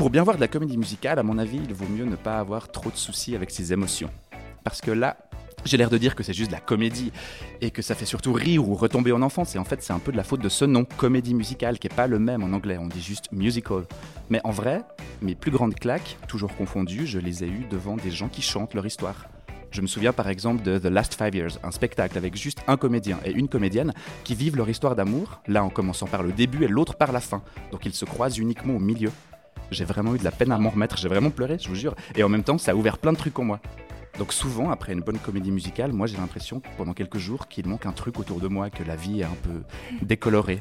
[0.00, 2.38] Pour bien voir de la comédie musicale, à mon avis, il vaut mieux ne pas
[2.38, 4.08] avoir trop de soucis avec ses émotions.
[4.64, 5.18] Parce que là,
[5.66, 7.12] j'ai l'air de dire que c'est juste de la comédie
[7.60, 9.54] et que ça fait surtout rire ou retomber en enfance.
[9.56, 11.86] Et en fait, c'est un peu de la faute de ce nom, comédie musicale, qui
[11.86, 12.78] est pas le même en anglais.
[12.80, 13.82] On dit juste musical.
[14.30, 14.80] Mais en vrai,
[15.20, 18.72] mes plus grandes claques, toujours confondues, je les ai eues devant des gens qui chantent
[18.72, 19.26] leur histoire.
[19.70, 22.78] Je me souviens par exemple de The Last Five Years, un spectacle avec juste un
[22.78, 23.92] comédien et une comédienne
[24.24, 27.20] qui vivent leur histoire d'amour, l'un en commençant par le début et l'autre par la
[27.20, 27.42] fin.
[27.70, 29.10] Donc ils se croisent uniquement au milieu.
[29.70, 31.94] J'ai vraiment eu de la peine à m'en remettre, j'ai vraiment pleuré, je vous jure.
[32.16, 33.60] Et en même temps, ça a ouvert plein de trucs en moi.
[34.18, 37.86] Donc souvent, après une bonne comédie musicale, moi j'ai l'impression pendant quelques jours qu'il manque
[37.86, 39.62] un truc autour de moi, que la vie est un peu
[40.02, 40.60] décolorée.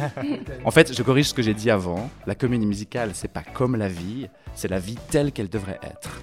[0.64, 2.10] en fait, je corrige ce que j'ai dit avant.
[2.26, 6.20] La comédie musicale, c'est pas comme la vie, c'est la vie telle qu'elle devrait être.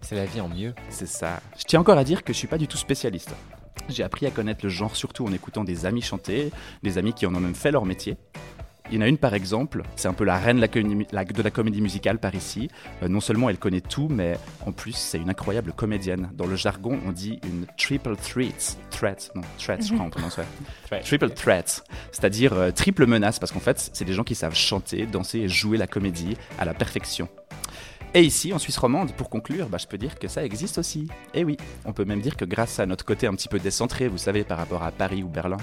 [0.00, 0.72] C'est la vie en mieux.
[0.88, 1.40] C'est ça.
[1.58, 3.34] Je tiens encore à dire que je suis pas du tout spécialiste.
[3.88, 6.50] J'ai appris à connaître le genre surtout en écoutant des amis chanter,
[6.82, 8.16] des amis qui en ont même fait leur métier.
[8.90, 11.80] Il y en a une par exemple, c'est un peu la reine de la, comédie-
[11.80, 12.68] musicale par ici.
[13.02, 16.30] Euh, non seulement elle connaît tout, mais en plus c'est une incroyable comédienne.
[16.34, 18.78] Dans le jargon, on dit une triple threat.
[18.90, 20.38] Threat, non, threat, je crois on prononce.
[20.38, 21.00] ouais.
[21.02, 25.06] Triple threat, c'est-à-dire euh, triple menace, parce qu'en fait, c'est des gens qui savent chanter,
[25.06, 27.28] danser et jouer la comédie à la perfection.
[28.14, 31.08] Et ici, en Suisse romande, pour conclure, bah, je peux dire que ça existe aussi.
[31.34, 34.08] Et oui, on peut même dire que grâce à notre côté un petit peu décentré,
[34.08, 35.58] vous savez, par rapport à Paris ou Berlin,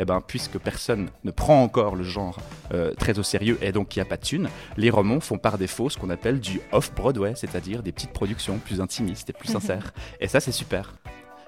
[0.00, 2.38] eh ben, puisque personne ne prend encore le genre
[2.72, 5.38] euh, très au sérieux et donc qu'il n'y a pas de thunes, les romans font
[5.38, 9.48] par défaut ce qu'on appelle du off-Broadway, c'est-à-dire des petites productions plus intimistes et plus
[9.52, 9.92] sincères.
[10.20, 10.92] et ça, c'est super.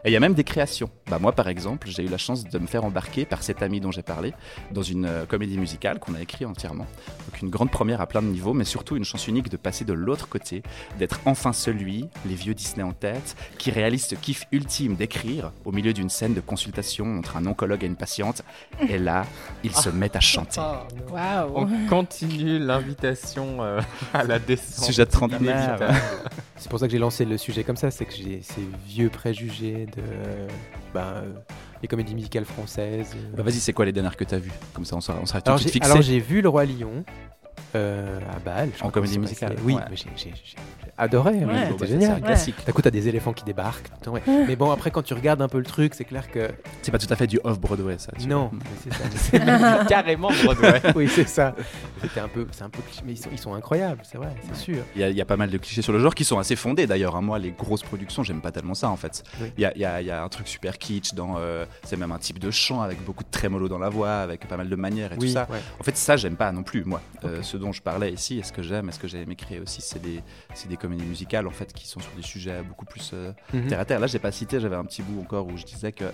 [0.04, 0.90] Et il y a même des créations.
[1.10, 3.80] Bah moi, par exemple, j'ai eu la chance de me faire embarquer par cet ami
[3.80, 4.32] dont j'ai parlé
[4.70, 6.86] dans une euh, comédie musicale qu'on a écrite entièrement.
[7.26, 9.84] Donc une grande première à plein de niveaux, mais surtout une chance unique de passer
[9.84, 10.62] de l'autre côté,
[10.98, 15.72] d'être enfin celui, les vieux Disney en tête, qui réalise ce kiff ultime d'écrire au
[15.72, 18.42] milieu d'une scène de consultation entre un oncologue et une patiente.
[18.88, 19.26] Et là,
[19.64, 20.60] ils se mettent à chanter.
[21.10, 23.80] Waouh On continue l'invitation euh,
[24.14, 24.84] à la descente.
[24.84, 25.76] Sujet de trentenaire.
[25.76, 25.94] inévitable.
[26.56, 29.10] C'est pour ça que j'ai lancé le sujet comme ça, c'est que j'ai ces vieux
[29.10, 30.02] préjugés de
[30.94, 31.32] ben, euh,
[31.82, 33.14] les comédies musicales françaises.
[33.16, 33.36] euh.
[33.36, 34.52] Bah vas-y, c'est quoi les dernières que t'as vues?
[34.74, 35.90] Comme ça, on sera, on sera tout de suite j'ai fixé.
[35.90, 37.04] alors, j'ai vu Le Roi Lion
[37.74, 38.70] euh, à Bâle.
[38.80, 39.56] En comédie musicale.
[39.64, 39.82] Oui, ouais.
[39.90, 40.56] j'ai- j'ai j'ai- j'ai
[40.96, 41.32] adoré.
[41.32, 41.38] Ouais.
[41.40, 42.16] oui, Bon, bah, C'était c'est génial.
[42.16, 42.54] un classique.
[42.66, 43.84] D'un coup, t'as des éléphants qui débarquent.
[43.84, 44.44] tout le temps, ouais.
[44.46, 46.48] Mais bon, après, quand tu regardes un peu le truc, c'est clair que.
[46.82, 48.12] C'est pas tout à fait du off-Broadway, ça.
[48.18, 48.58] tu Non, vois.
[48.58, 49.84] mais c'est ça.
[49.88, 50.80] Carrément Broadway.
[50.96, 51.54] oui, c'est ça.
[52.02, 54.34] C'était un peu, c'est un peu cliché, mais ils sont, ils sont incroyables, c'est vrai,
[54.46, 54.84] c'est sûr.
[54.94, 56.38] Il y, a, il y a pas mal de clichés sur le genre qui sont
[56.38, 57.16] assez fondés d'ailleurs.
[57.16, 57.22] hein.
[57.22, 59.22] Moi, les grosses productions, j'aime pas tellement ça en fait.
[59.40, 59.52] Oui.
[59.56, 61.36] Il y, a, il y a- il y a un truc super kitsch dans.
[61.38, 64.46] euh, c'est même un type de chant avec beaucoup de trémolo dans la voix, avec
[64.48, 65.46] pas mal de manières et Oui, tout ça.
[65.50, 65.60] ouais.
[65.80, 67.00] En fait, ça, j'aime pas non plus, moi.
[67.24, 69.34] Euh, ce dont je parlais ici, et ce que j'aime, et ce que j'ai aimé
[69.36, 70.22] créer aussi, c'est des,
[70.54, 73.66] c'est des comédies musicales en fait qui sont sur des sujets beaucoup plus euh, Mhm.
[73.68, 74.00] terre à terre.
[74.00, 76.04] Là, j'ai pas cité, j'avais un petit bout encore où je disais que.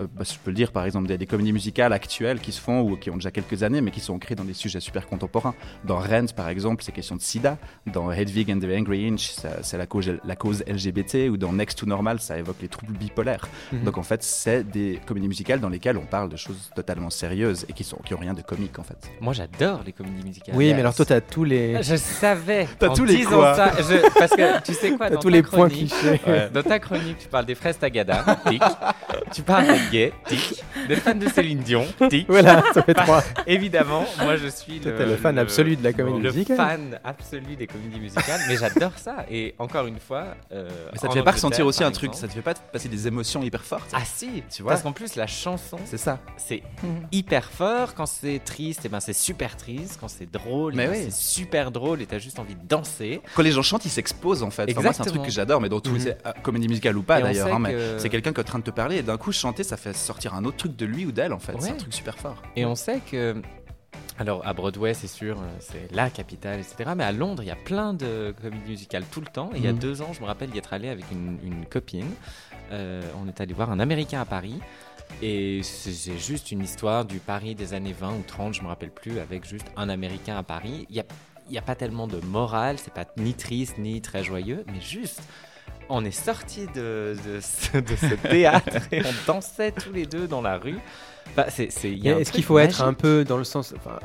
[0.00, 2.60] Euh, bah, je peux le dire, par exemple, des, des comédies musicales actuelles qui se
[2.60, 5.06] font ou qui ont déjà quelques années, mais qui sont ancrées dans des sujets super
[5.06, 5.54] contemporains.
[5.84, 7.58] Dans Rent, par exemple, c'est question de sida.
[7.86, 9.32] Dans Hedwig and the Angry Inch,
[9.62, 11.28] c'est la cause, la cause LGBT.
[11.30, 13.48] Ou dans Next to Normal, ça évoque les troubles bipolaires.
[13.72, 13.84] Mhm.
[13.84, 17.64] Donc en fait, c'est des comédies musicales dans lesquelles on parle de choses totalement sérieuses
[17.68, 18.96] et qui sont qui ont rien de comique en fait.
[19.20, 20.54] Moi, j'adore les comédies musicales.
[20.56, 22.68] Oui, mais alors toi, t'as tous les, Je savais.
[22.78, 25.42] T'as tous les quoi ça, je- parce que tu sais quoi dans tous ta les
[25.42, 26.20] points chronique- clichés.
[26.52, 28.24] Dans ta chronique, tu parles des fraises Tagada.
[29.32, 30.62] tu parles gay, tic.
[30.88, 32.26] Des fans de Céline Dion, tic.
[32.28, 33.22] Voilà, ça fait trois.
[33.46, 36.56] Évidemment, moi je suis le, le fan absolu de la comédie le musicale.
[36.56, 39.26] fan absolu des comédies musicales, mais j'adore ça.
[39.30, 42.28] Et encore une fois, euh, Mais ça te fait pas ressentir aussi un truc, ça
[42.28, 45.16] te fait pas passer des émotions hyper fortes Ah si, Tu vois Parce qu'en plus
[45.16, 46.18] la chanson, C'est ça.
[46.36, 47.06] c'est Mhm.
[47.12, 47.94] hyper fort.
[47.94, 49.98] Quand c'est triste, et ben c'est super triste.
[50.00, 50.98] Quand c'est drôle, eh ben, oui.
[51.04, 53.20] c'est super drôle et t'as juste envie de danser.
[53.34, 54.70] Quand les gens chantent, ils s'exposent en fait.
[54.70, 56.04] Enfin, moi, c'est un truc que j'adore, mais dans tous Mhm.
[56.04, 57.48] les euh, comédie musicale ou pas d'ailleurs.
[57.54, 59.64] hein, que- C'est quelqu'un qui est en train de te parler et d'un coup chanter,
[59.68, 61.54] ça fait sortir un autre truc de lui ou d'elle en fait.
[61.60, 62.42] C'est un truc super fort.
[62.56, 63.40] Et on sait que.
[64.18, 66.90] Alors à Broadway, c'est sûr, euh, c'est la capitale, etc.
[66.96, 69.50] Mais à Londres, il y a plein de comédies musicales tout le temps.
[69.54, 69.78] Et il y a Mhm.
[69.78, 72.10] deux ans, je me rappelle y être allé avec une, une copine.
[72.72, 74.58] Euh, on est allé voir un Américain à Paris.
[75.22, 78.90] Et c'est juste une histoire du Paris des années 20 ou 30, je me rappelle
[78.90, 80.86] plus, avec juste un Américain à Paris.
[80.90, 81.04] Il n'y a,
[81.50, 85.22] y a pas tellement de morale, c'est pas ni triste ni très joyeux, mais juste.
[85.88, 90.28] On est sortis de, de ce, de ce théâtre et on dansait tous les deux
[90.28, 90.78] dans la rue.
[91.36, 93.98] Bah, Est-ce qu'il faut être un peu dans le sens, enfin,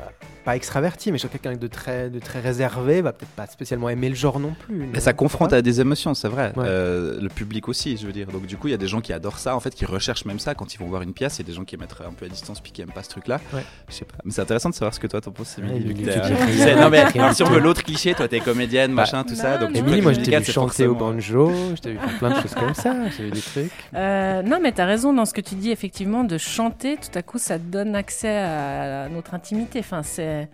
[0.44, 4.14] pas extraverti, mais quelqu'un de très, de très réservé va peut-être pas spécialement aimer le
[4.14, 4.86] genre non plus.
[4.92, 6.52] Mais ça confronte à des émotions, c'est vrai.
[6.56, 6.64] Ouais.
[6.66, 8.26] Euh, le public aussi, je veux dire.
[8.26, 10.26] Donc du coup, il y a des gens qui adorent ça, en fait, qui recherchent
[10.26, 11.38] même ça quand ils vont voir une pièce.
[11.38, 13.02] Il y a des gens qui mettent un peu à distance puis qui aiment pas
[13.02, 13.40] ce truc-là.
[13.54, 13.64] Ouais.
[13.88, 14.16] Je sais pas.
[14.22, 16.04] Mais c'est intéressant de savoir ce que toi t'en penses, Émilie.
[16.04, 19.24] Ouais, euh, non mais rien si on veut l'autre cliché, toi t'es comédienne, Bah, machin,
[19.24, 19.56] tout ça.
[19.58, 22.30] Donc Émilie, moi je t'ai vu chanter au forcément- banjo, je t'ai vu faire plein
[22.36, 23.70] de choses comme ça, j'ai vu des trucs.
[23.94, 27.13] Euh, non, mais tu as raison dans ce que tu dis, effectivement, de chanter, tout
[27.16, 29.80] à coup, ça donne accès à notre intimité.
[29.80, 30.48] Enfin, c'est.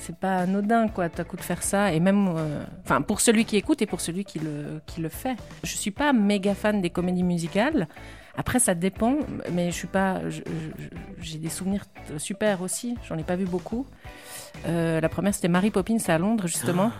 [0.00, 1.92] C'est pas anodin, quoi, tout à coup de faire ça.
[1.92, 5.34] Et même, euh, pour celui qui écoute et pour celui qui le, qui le fait.
[5.64, 7.88] Je suis pas méga fan des comédies musicales.
[8.38, 9.16] Après, ça dépend,
[9.52, 10.20] mais je suis pas.
[11.20, 11.84] J'ai des souvenirs
[12.18, 12.94] super aussi.
[13.08, 13.84] J'en ai pas vu beaucoup.
[14.66, 16.92] Euh, la première, c'était Mary Poppins à Londres, justement.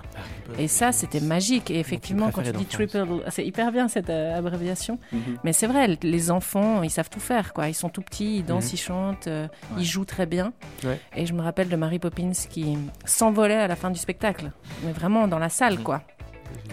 [0.58, 1.70] Et ça, c'était magique.
[1.70, 4.98] Et effectivement, quand tu dis triple, c'est hyper bien cette euh, abréviation.
[5.12, 5.38] Mhm.
[5.44, 7.68] Mais c'est vrai, les enfants, ils savent tout faire, quoi.
[7.68, 8.70] Ils sont tout petits, ils dansent, Mhm.
[8.74, 9.78] ils chantent, euh, Ouais.
[9.78, 10.52] ils jouent très bien.
[10.84, 11.00] Ouais.
[11.16, 14.50] Et je me rappelle de Mary Poppins qui s'envolait à la fin du spectacle,
[14.84, 15.82] mais vraiment dans la salle, Mhm.
[15.84, 16.02] quoi.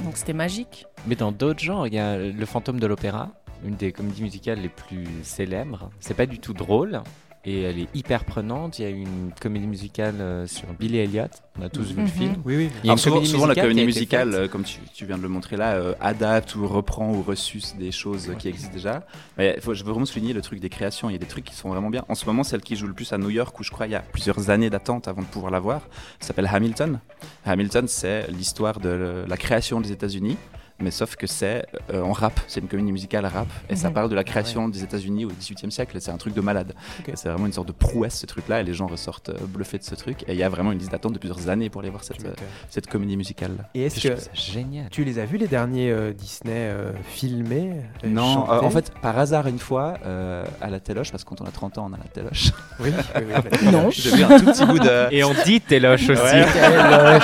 [0.04, 0.86] Donc c'était magique.
[1.08, 3.32] Mais dans d'autres genres, il y a Le Fantôme de l'Opéra,
[3.64, 5.90] une des comédies musicales les plus célèbres.
[6.00, 7.02] C'est pas du tout drôle
[7.48, 8.80] et elle est hyper prenante.
[8.80, 11.26] Il y a une comédie musicale euh, sur Billy Elliot.
[11.60, 12.08] On a tous vu le Mhm.
[12.08, 12.36] film.
[12.44, 12.70] Oui, oui.
[12.84, 14.40] Il y a souvent, comédie souvent, la comédie musicale, faite.
[14.40, 17.76] euh, comme tu, tu viens de le montrer là, euh, adapte ou reprend ou ressuce
[17.76, 19.06] des choses qui existent déjà.
[19.38, 21.08] Mais faut, je veux vraiment souligner le truc des créations.
[21.08, 22.04] Il y a des trucs qui sont vraiment bien.
[22.10, 23.92] En ce moment, celle qui joue le plus à New York, où je crois il
[23.92, 25.82] y a plusieurs années d'attente avant de pouvoir la voir,
[26.20, 27.00] s'appelle Hamilton.
[27.46, 30.38] Hamilton, c'est l'histoire de la création des États-Unis.
[30.80, 34.10] Mais sauf que c'est euh, en rap, c'est une comédie musicale rap, et ça parle
[34.10, 35.96] de la création des États-Unis au XVIIIe siècle.
[36.02, 36.74] C'est un truc de malade.
[37.14, 39.84] C'est vraiment une sorte de prouesse ce truc-là, et les gens ressortent euh, bluffés de
[39.86, 40.24] ce truc.
[40.28, 42.26] Et il y a vraiment une liste d'attente de plusieurs années pour aller voir cette,
[42.26, 42.34] euh,
[42.70, 43.52] cette comédie musicale.
[43.74, 44.90] Et est-ce Je que génial.
[44.92, 47.72] tu les as vus les derniers euh, Disney euh, filmés
[48.04, 51.30] euh, Non, euh, en fait, par hasard, une fois, euh, à la téloche, parce que
[51.30, 52.52] quand on a 30 ans, on a la téloche.
[52.82, 53.22] Oui, oui,
[53.62, 53.68] oui.
[53.72, 53.88] Non.
[53.88, 55.08] Vu un tout petit bout de.
[55.14, 56.22] Et on dit téloche aussi.
[56.22, 57.20] Ouais.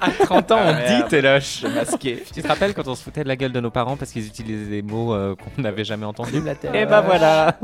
[0.00, 1.64] à 30 ans, on Ah, dit téloche.
[1.64, 2.22] masqué.
[2.32, 4.26] Tu te rappelles quand on se foutait de la gueule de nos parents parce qu'ils
[4.26, 6.42] utilisaient des mots euh, qu'on n'avait jamais entendus.
[6.74, 7.58] Et bah voilà.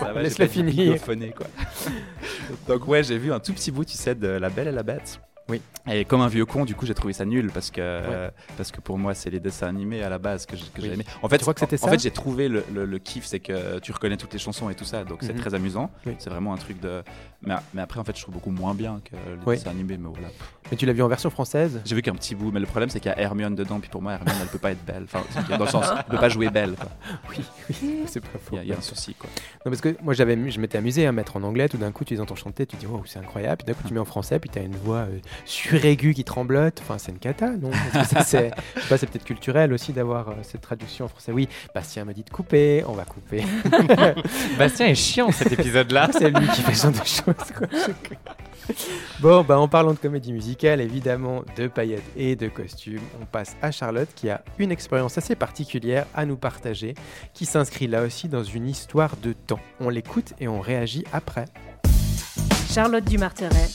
[0.00, 1.00] Ça va, Laisse-le finir.
[1.36, 1.46] quoi.
[2.68, 4.82] Donc, ouais, j'ai vu un tout petit bout, tu sais, de La Belle et la
[4.82, 5.20] Bête.
[5.48, 5.60] Oui.
[5.86, 8.80] Et comme un vieux con, du coup, j'ai trouvé ça nul parce que, parce que
[8.80, 10.88] pour moi, c'est les dessins animés à la base que j'ai Oui.
[10.94, 11.04] aimé.
[11.22, 13.26] En fait, Tu crois que c'était en ça fait, j'ai trouvé le, le- le kiff,
[13.26, 15.40] c'est que tu reconnais toutes les chansons et tout ça, donc c'est Mhm.
[15.40, 15.90] très amusant.
[16.06, 16.14] Oui.
[16.18, 17.02] C'est vraiment un truc de.
[17.42, 19.56] Mais, mais après, en fait, je trouve beaucoup moins bien que les Oui.
[19.56, 20.28] dessins animés, mais voilà.
[20.70, 21.82] Mais tu l'as vu en version française?
[21.84, 23.90] J'ai vu qu'un petit bout, mais le problème, c'est qu'il y a Hermione dedans, puis
[23.90, 25.04] pour moi, Hermione, elle peut pas être belle.
[25.04, 25.20] Enfin,
[25.58, 26.74] dans le sens, elle peut pas jouer belle.
[26.74, 26.88] quoi.
[27.28, 27.44] Oui,
[27.82, 28.52] oui, c'est pas faux.
[28.52, 29.28] Il y, a- il y a un souci, quoi.
[29.66, 31.68] Non, parce que moi, j'avais, je m'étais amusé à mettre en anglais.
[31.68, 33.58] Tout d'un coup, tu les entends chanter, tu dis, oh, c'est incroyable.
[33.62, 36.24] Puis d'un coup, tu mets en français, puis tu as une voix euh, suraiguë qui
[36.24, 36.80] tremblote.
[36.82, 37.70] Enfin, c'est une cata, non?
[37.92, 38.50] C'est, je sais
[38.88, 41.32] pas, c'est peut-être culturel aussi d'avoir euh, cette traduction en français.
[41.32, 43.44] Oui, Bastien me dit de couper, on va couper.
[44.58, 46.10] Bastien est chiant cet épisode-là.
[46.18, 47.52] c'est lui qui fait ce genre de choses.
[47.56, 48.18] quoi.
[49.20, 53.56] Bon, bah, en parlant de comédie musicale, évidemment, de paillettes et de costumes, on passe
[53.62, 56.94] à Charlotte qui a une expérience assez particulière à nous partager,
[57.32, 59.60] qui s'inscrit là aussi dans une histoire de temps.
[59.80, 61.44] On l'écoute et on réagit après.
[62.72, 63.68] Charlotte Dumarteret,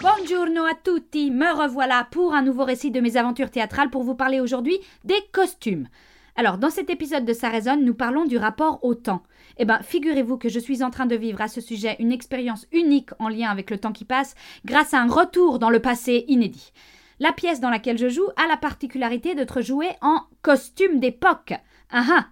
[0.00, 4.14] Buongiorno a tutti, me revoilà pour un nouveau récit de mes aventures théâtrales pour vous
[4.14, 5.88] parler aujourd'hui des costumes.
[6.36, 9.24] Alors, dans cet épisode de Ça résonne, nous parlons du rapport au temps.
[9.56, 12.68] Eh bien, figurez-vous que je suis en train de vivre à ce sujet une expérience
[12.70, 16.24] unique en lien avec le temps qui passe, grâce à un retour dans le passé
[16.28, 16.72] inédit.
[17.18, 21.54] La pièce dans laquelle je joue a la particularité d'être jouée en costume d'époque.
[21.90, 22.26] Ah ah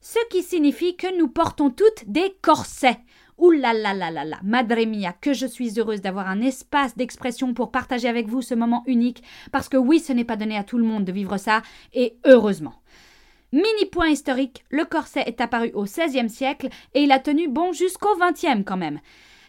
[0.00, 2.98] Ce qui signifie que nous portons toutes des corsets.
[3.42, 7.54] Ouh là là là là Madre mia, que je suis heureuse d'avoir un espace d'expression
[7.54, 10.62] pour partager avec vous ce moment unique, parce que oui, ce n'est pas donné à
[10.62, 11.62] tout le monde de vivre ça,
[11.92, 12.74] et heureusement.
[13.50, 17.72] Mini point historique, le corset est apparu au XVIe siècle et il a tenu bon
[17.72, 19.00] jusqu'au XXe quand même.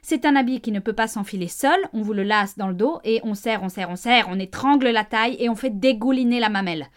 [0.02, 2.74] C'est un habit qui ne peut pas s'enfiler seul, on vous le lasse dans le
[2.74, 5.70] dos et on serre, on serre, on serre, on étrangle la taille et on fait
[5.70, 6.88] dégouliner la mamelle.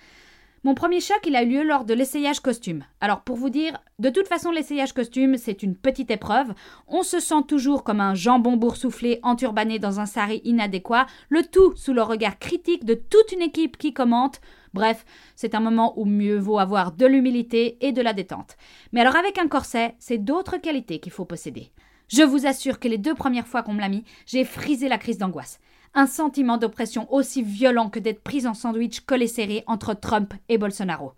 [0.67, 2.83] Mon premier choc, il a eu lieu lors de l'essayage costume.
[3.01, 6.55] Alors pour vous dire, de toute façon l'essayage costume, c'est une petite épreuve.
[6.89, 11.77] On se sent toujours comme un jambon boursouflé enturbané dans un sari inadéquat, le tout
[11.77, 14.41] sous le regard critique de toute une équipe qui commente.
[14.75, 15.05] Bref,
[15.37, 18.57] c'est un moment où mieux vaut avoir de l'humilité et de la détente.
[18.91, 21.71] Mais alors avec un corset, c'est d'autres qualités qu'il faut posséder.
[22.09, 24.99] Je vous assure que les deux premières fois qu'on me l'a mis, j'ai frisé la
[24.99, 25.61] crise d'angoisse
[25.97, 30.59] un sentiment d'oppression aussi violent que d'être prise en sandwich collé serré entre Trump et
[30.59, 31.15] Bolsonaro.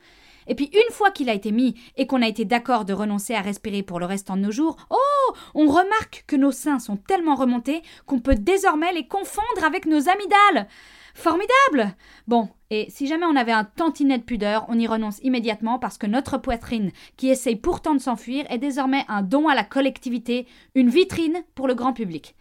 [0.46, 3.34] Et puis une fois qu'il a été mis et qu'on a été d'accord de renoncer
[3.34, 6.96] à respirer pour le restant de nos jours, oh On remarque que nos seins sont
[6.96, 10.68] tellement remontés qu'on peut désormais les confondre avec nos amygdales.
[11.14, 11.94] Formidable
[12.28, 15.98] Bon, et si jamais on avait un tantinet de pudeur, on y renonce immédiatement parce
[15.98, 20.46] que notre poitrine, qui essaye pourtant de s'enfuir, est désormais un don à la collectivité,
[20.74, 22.36] une vitrine pour le grand public.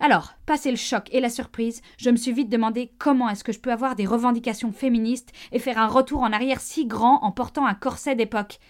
[0.00, 3.52] Alors, passé le choc et la surprise, je me suis vite demandé comment est-ce que
[3.52, 7.32] je peux avoir des revendications féministes et faire un retour en arrière si grand en
[7.32, 8.60] portant un corset d'époque.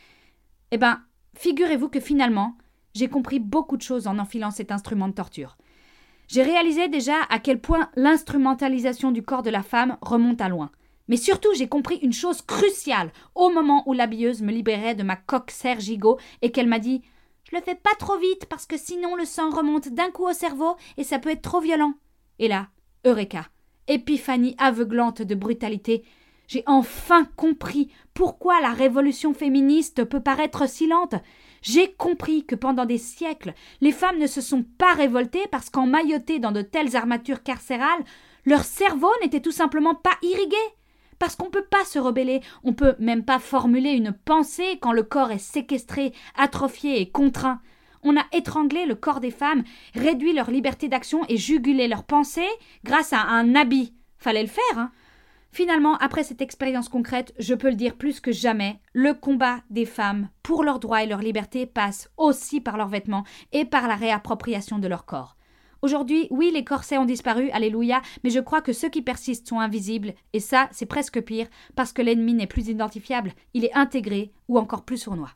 [0.70, 1.02] Eh ben,
[1.36, 2.56] figurez-vous que finalement,
[2.94, 5.58] j'ai compris beaucoup de choses en enfilant cet instrument de torture.
[6.28, 10.70] J'ai réalisé déjà à quel point l'instrumentalisation du corps de la femme remonte à loin.
[11.08, 15.16] Mais surtout, j'ai compris une chose cruciale au moment où l'habilleuse me libérait de ma
[15.16, 17.02] coque sergigo et qu'elle m'a dit
[17.50, 20.32] je le fais pas trop vite parce que sinon le sang remonte d'un coup au
[20.32, 21.94] cerveau et ça peut être trop violent.
[22.38, 22.68] Et là,
[23.06, 23.46] Eureka,
[23.86, 26.04] épiphanie aveuglante de brutalité,
[26.46, 31.14] j'ai enfin compris pourquoi la révolution féministe peut paraître si lente.
[31.62, 36.38] J'ai compris que pendant des siècles, les femmes ne se sont pas révoltées parce qu'emmaillotées
[36.38, 38.04] dans de telles armatures carcérales,
[38.44, 40.56] leur cerveau n'était tout simplement pas irrigué.
[41.18, 44.92] Parce qu'on ne peut pas se rebeller, on peut même pas formuler une pensée quand
[44.92, 47.60] le corps est séquestré, atrophié et contraint.
[48.02, 49.64] On a étranglé le corps des femmes,
[49.94, 52.48] réduit leur liberté d'action et jugulé leurs pensées
[52.84, 53.94] grâce à un habit.
[54.18, 54.92] Fallait le faire, hein.
[55.50, 59.86] Finalement, après cette expérience concrète, je peux le dire plus que jamais, le combat des
[59.86, 63.96] femmes pour leurs droits et leur liberté passe aussi par leurs vêtements et par la
[63.96, 65.37] réappropriation de leur corps.
[65.80, 69.60] Aujourd'hui, oui, les corsets ont disparu, alléluia, mais je crois que ceux qui persistent sont
[69.60, 74.32] invisibles, et ça, c'est presque pire, parce que l'ennemi n'est plus identifiable, il est intégré
[74.48, 75.30] ou encore plus sournois.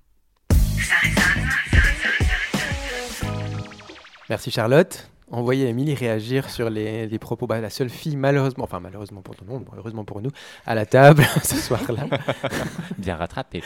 [4.29, 7.47] Merci Charlotte envoyer Émilie réagir sur les, propos.
[7.47, 10.31] Bah, la seule fille, malheureusement, enfin malheureusement pour tout le monde, heureusement pour nous,
[10.67, 12.07] à la table ce soir-là.
[12.99, 13.63] Bien rattrapé.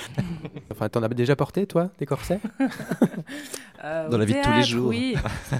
[0.71, 2.41] enfin, t'en as déjà porté, toi, des corsets?
[3.85, 4.89] Euh, Dans la vie de tous les jours.
[4.89, 5.14] Oui,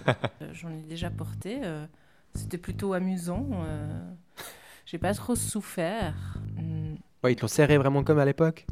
[0.09, 0.13] euh,
[0.53, 1.61] j'en ai déjà porté.
[1.63, 1.85] Euh,
[2.35, 3.47] c'était plutôt amusant.
[4.87, 6.15] J'ai pas trop souffert.
[7.23, 8.67] Ouais, ils te l'ont serré vraiment comme à l'époque?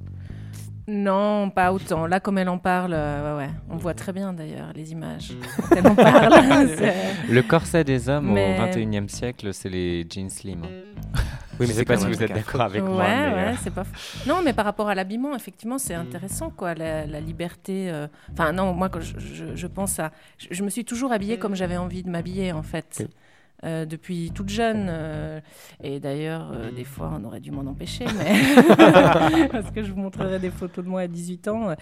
[0.87, 2.07] Non, pas autant.
[2.07, 5.33] Là, comme elle en parle, euh, ouais, on voit très bien d'ailleurs les images.
[5.33, 5.75] Mm.
[5.77, 6.33] elle en parle,
[7.31, 10.61] le corset des hommes au 21e siècle, c'est les jeans slim.
[10.63, 10.69] Oui,
[11.61, 13.03] mais je sais pas si vous êtes d'accord avec moi.
[13.03, 13.85] Ouais, euh, c'est pas.
[14.27, 17.91] Non, mais par rapport à l'habillement, effectivement, c'est intéressant, quoi, la, liberté.
[17.91, 20.13] Euh, enfin, non, moi, quand je, pense à,
[20.51, 23.09] je, me suis toujours habillée comme j'avais envie de m'habiller, en fait.
[23.63, 24.89] Euh, depuis toute jeune.
[24.91, 25.41] Euh,
[25.83, 30.01] et d'ailleurs, euh, des fois, on aurait dû m'en empêcher, mais parce que je vous
[30.01, 31.75] montrerai des photos de moi à 18 ans.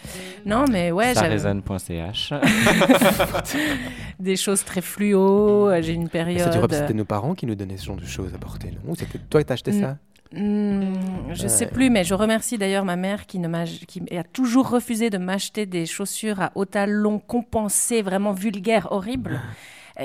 [0.47, 1.15] Non, mais ouais.
[1.15, 2.35] Sarraisonne.ch
[4.21, 5.73] Des choses très fluo.
[5.81, 6.53] J'ai une période.
[6.71, 8.95] C'était nos parents qui nous donnaient ce genre de choses à porter, non?
[8.95, 9.97] C'était toi qui as acheté ça?
[10.35, 14.23] Hmm, je ne sais plus, mais je remercie d'ailleurs ma mère qui, ne qui a
[14.23, 19.41] toujours refusé de m'acheter des chaussures à haut talon compensées, vraiment vulgaires, horribles.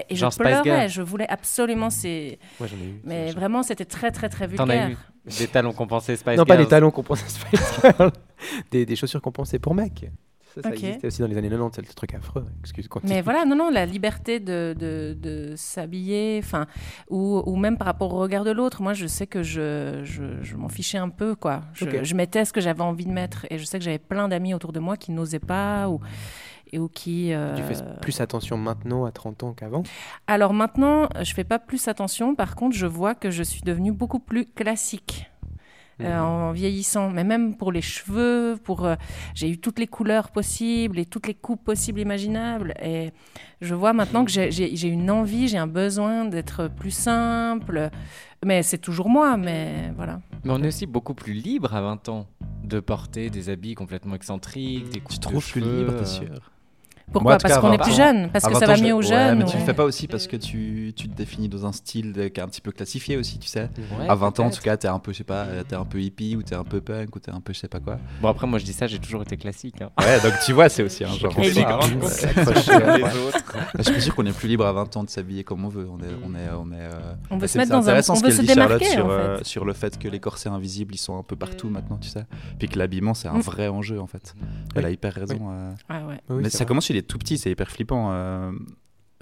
[0.10, 2.40] Et je pleurais, je voulais absolument ces.
[2.60, 3.02] Moi, j'en ai eu.
[3.04, 4.66] Mais vraiment, c'était très, très, très vulgaire.
[4.66, 4.98] T'en as eu
[5.40, 8.12] des talons compensés Spice Girls Non, pas des talons compensés Spice Girls.
[8.72, 10.06] des, des, chaussures compensées pour mecs.
[10.56, 12.46] Ça, ça existait aussi dans les années 90, c'est le truc affreux.
[12.62, 16.66] Excuse, Mais voilà, non, non, la liberté de, de, de s'habiller, enfin,
[17.10, 18.82] ou, ou, même par rapport au regard de l'autre.
[18.82, 21.62] Moi, je sais que je, je, je m'en fichais un peu, quoi.
[21.74, 24.28] Je, je mettais ce que j'avais envie de mettre, et je sais que j'avais plein
[24.28, 26.00] d'amis autour de moi qui n'osaient pas, ou
[26.72, 27.34] et ou qui...
[27.34, 29.84] Euh, tu fais plus attention maintenant à 30 ans qu'avant?
[30.28, 32.36] Alors maintenant, je fais pas plus attention.
[32.36, 35.30] Par contre, je vois que je suis devenue beaucoup plus classique.
[36.00, 36.24] Euh, mhm.
[36.24, 38.94] en vieillissant, mais même pour les cheveux, pour euh,
[39.34, 42.76] j'ai eu toutes les couleurs possibles et toutes les coupes possibles imaginables.
[42.84, 43.14] Et
[43.62, 47.90] je vois maintenant que j'ai une envie, j'ai un besoin d'être plus simple.
[48.46, 50.22] Mais c'est toujours moi, mais voilà.
[50.44, 52.28] Mais on est aussi beaucoup plus libre à 20 ans
[52.64, 56.52] de porter des habits complètement excentriques, des coupes Tu trouves plus libre, t'es sûr
[57.12, 58.78] Pourquoi Moi, Parce cas, qu'on est 20 plus jeune Parce à que 20 ça va
[58.82, 61.08] mieux aux ouais, jeunes mais ou- tu le fais pas aussi parce que tu, tu
[61.08, 63.70] te définis dans un style de- qui est un petit peu classifié aussi, tu sais.
[63.98, 65.86] Ouais, à 20 ans, en tout cas, t'es un peu, je sais pas, t'es un
[65.86, 67.98] peu hippie ou t'es un peu punk ou t'es un peu je sais pas quoi.
[68.22, 69.82] Bon, après, moi, je dis ça, j'ai toujours été classique.
[69.82, 69.90] hein.
[70.00, 71.34] Ouais, donc tu vois, c'est aussi un genre.
[71.40, 73.56] Et autres.
[73.78, 75.88] Je suis sûr qu'on est plus libre à 20 ans de s'habiller comme on veut.
[75.90, 76.82] On est, on est, on est.
[76.82, 77.00] euh,
[77.30, 78.80] On veut bah, se mettre dans un- intéressant on ce veut qu'elle se dit, Charlotte,
[78.80, 81.70] démarquer, sur, euh, sur le fait que les corsets invisibles ils sont un peu partout
[81.70, 82.26] maintenant, tu sais.
[82.60, 83.42] Puis que l'habillement c'est un Mm.
[83.42, 84.34] vrai enjeu en fait.
[84.76, 85.40] Elle a hyper raison.
[85.52, 85.72] euh.
[85.90, 86.20] Ah ouais.
[86.30, 88.12] Oui, Mais ça commence chez les tout petits, c'est hyper flippant.
[88.12, 88.52] euh,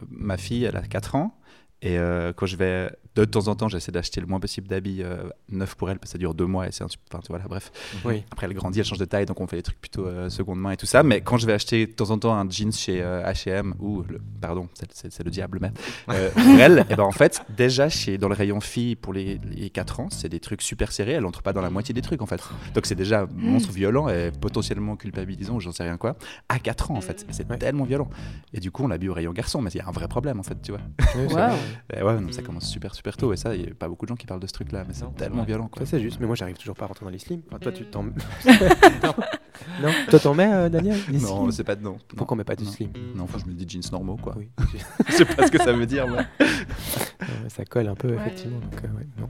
[0.09, 1.37] ma fille, elle a 4 ans.
[1.81, 5.03] Et euh, quand je vais, de temps en temps, j'essaie d'acheter le moins possible d'habits
[5.03, 5.17] euh,
[5.49, 7.37] neufs pour elle, parce que ça dure deux mois et c'est un, enfin, tu vois,
[7.37, 7.71] là, bref.
[8.05, 8.23] Oui.
[8.31, 10.59] Après, elle grandit, elle change de taille, donc on fait des trucs plutôt euh, seconde
[10.59, 11.03] main et tout ça.
[11.03, 14.03] Mais quand je vais acheter de temps en temps un jeans chez euh, H&M ou,
[14.09, 15.71] le, pardon, c'est- le diable, mais
[16.09, 19.39] euh, pour elle, et ben en fait, déjà chez, dans le rayon filles pour les,
[19.43, 21.11] les 4 ans, c'est des trucs super serrés.
[21.13, 22.41] Elle entre pas dans la moitié des trucs en fait.
[22.73, 26.15] Donc c'est déjà monstre violent et potentiellement culpabilisant ou j'en sais rien quoi.
[26.49, 27.57] À 4 ans en fait, c'est Ouais.
[27.59, 28.09] tellement violent.
[28.53, 30.39] Et du coup, on l'habille au rayon garçon, mais il y a un vrai problème
[30.39, 30.81] en fait, tu vois.
[31.15, 31.27] Oui,
[31.65, 31.99] vrai.
[31.99, 34.05] Et ouais, non, ça commence super super tôt et ça, il y a pas beaucoup
[34.05, 35.45] de gens qui parlent de ce truc-là, mais c'est tellement ouais.
[35.45, 35.85] violent quoi.
[35.85, 37.41] Ça, c'est juste, mais moi, j'arrive toujours pas à rentrer dans les slims.
[37.47, 38.03] Enfin, toi, tu t'en.
[39.03, 39.13] non.
[39.81, 41.97] non Toi, t'en mets, euh, Daniel les Non, c'est pas de non.
[42.15, 42.71] Pourquoi on met pas du non.
[42.71, 44.35] slim Non, enfin, je me dis jeans normaux quoi.
[44.37, 44.49] Oui.
[45.07, 46.17] je sais pas ce que ça veut dire, mais.
[46.45, 48.59] Ouais, ça colle un peu, effectivement.
[48.59, 49.29] Donc, euh, ouais, non.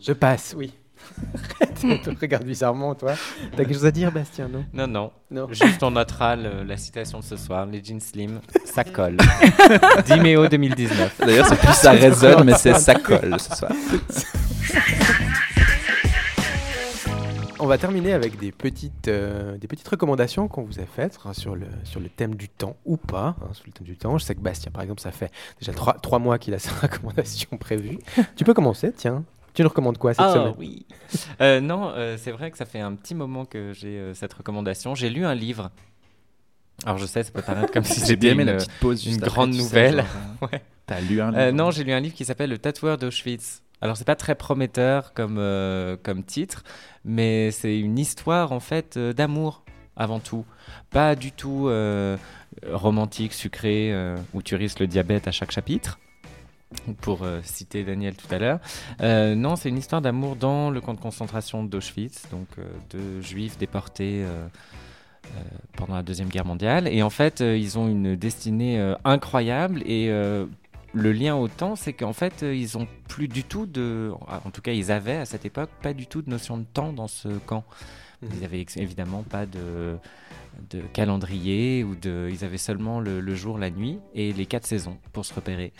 [0.00, 0.72] Je passe, oui.
[1.80, 3.14] Tu te regardes bizarrement, toi.
[3.52, 4.64] T'as quelque chose à dire, Bastien, non?
[4.72, 5.10] Non, non.
[5.30, 5.48] Non.
[5.50, 7.66] Juste, on notera le- la citation de ce soir.
[7.66, 9.16] Les jeans slim, ça colle.
[10.06, 11.20] Diméo 2019.
[11.20, 13.72] D'ailleurs, c'est plus ça résonne, mais c'est ça colle ce soir.
[17.58, 21.32] On va terminer avec des petites, euh, des petites recommandations qu'on vous a faites hein,
[21.32, 23.34] sur, le, sur le thème du temps ou pas.
[23.40, 24.18] hein, sur le thème du temps.
[24.18, 26.70] Je sais que Bastien, par exemple, ça fait déjà trois, trois mois qu'il a sa
[26.82, 27.98] recommandation prévue.
[28.36, 29.24] tu peux commencer, tiens.
[29.56, 30.86] Tu nous recommandes quoi cette Ah semaine oui.
[31.40, 34.32] Euh, non, euh, c'est vrai que ça fait un petit moment que j'ai euh, cette
[34.34, 34.94] recommandation.
[34.94, 35.70] J'ai lu un livre.
[36.84, 38.72] Alors je sais, ça peut paraître comme si J'ai c'était bien aimé une, la petite
[38.80, 39.96] pause une après, grande tu sais, nouvelle.
[39.96, 40.62] genre, Ouais.
[40.86, 43.62] T'as lu un livre Euh, non, j'ai lu un livre qui s'appelle Le tatoueur d'Auschwitz.
[43.80, 46.62] Alors c'est pas très prometteur comme, euh, comme titre,
[47.04, 49.64] mais c'est une histoire en fait euh, d'amour
[49.96, 50.44] avant tout.
[50.90, 52.16] Pas du tout euh,
[52.70, 55.98] romantique, sucré, euh, où tu risques le diabète à chaque chapitre.
[57.00, 58.58] Pour euh, citer Daniel tout à l'heure.
[59.00, 63.20] Euh, non, c'est une histoire d'amour dans le camp de concentration d'Auschwitz, donc euh, de
[63.20, 64.48] juifs déportés euh,
[65.76, 66.88] pendant la Deuxième Guerre mondiale.
[66.88, 72.12] Et en fait, ils ont une destinée incroyable et le lien au temps, c'est qu'en
[72.12, 74.12] fait, ils ont plus du tout de.
[74.44, 76.92] En tout cas, ils avaient à cette époque pas du tout de notion de temps
[76.92, 77.64] dans ce camp.
[78.22, 78.28] Mhm.
[78.34, 79.98] Ils n'avaient évidemment pas de,
[80.70, 82.28] de calendrier ou de.
[82.32, 85.72] Ils avaient seulement le, le jour, la nuit et les quatre saisons pour se repérer.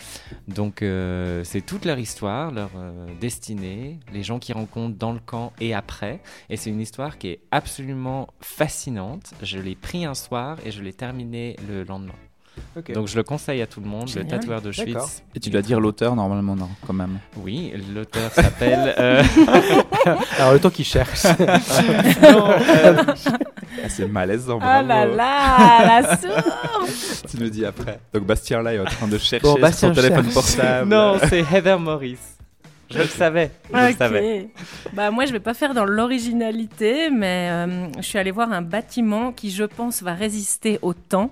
[0.48, 5.20] Donc, euh, c'est toute leur histoire, leur euh, destinée, les gens qu'ils rencontrent dans le
[5.20, 6.20] camp et après.
[6.50, 9.32] Et c'est une histoire qui est absolument fascinante.
[9.42, 12.14] Je l'ai pris un soir et je l'ai terminé le lendemain.
[12.74, 12.90] Ok.
[12.92, 14.24] Donc je le conseille à tout le monde, Génial.
[14.24, 14.72] le tatoueur de.
[14.72, 15.22] Schwitz.
[15.34, 17.18] Et tu dois dire l'auteur normalement, non, quand même.
[17.36, 18.94] Oui, l'auteur s'appelle.
[18.98, 19.22] euh,
[20.38, 21.24] Alors, le temps qu'il cherche.
[22.22, 23.04] non, euh,
[23.84, 25.14] Ah, c'est malaisant, Ah bravo.
[25.16, 27.98] là là, la source Tu nous dis après.
[28.14, 30.34] Donc Bastien là est en train de chercher Bon, sur Bastien son téléphone cherche.
[30.34, 30.88] portable.
[30.90, 32.18] non, c'est Heather Morris.
[32.90, 33.50] Je le savais.
[33.72, 34.48] Je le savais.
[34.92, 38.62] Bah moi je vais pas faire dans l'originalité, mais euh, je suis allée voir un
[38.62, 41.30] bâtiment qui je pense va résister au temps.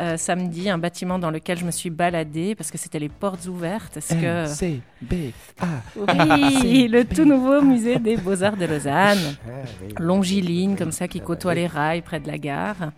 [0.00, 3.46] Euh, samedi, un bâtiment dans lequel je me suis baladée parce que c'était les portes
[3.46, 3.96] ouvertes.
[3.96, 5.14] Est-ce que C, B,
[5.60, 5.66] A.
[5.96, 11.54] oui, le tout nouveau musée des Beaux-Arts de Lausanne, Ah, longiligne comme ça qui côtoie
[11.54, 12.92] les rails près de la gare.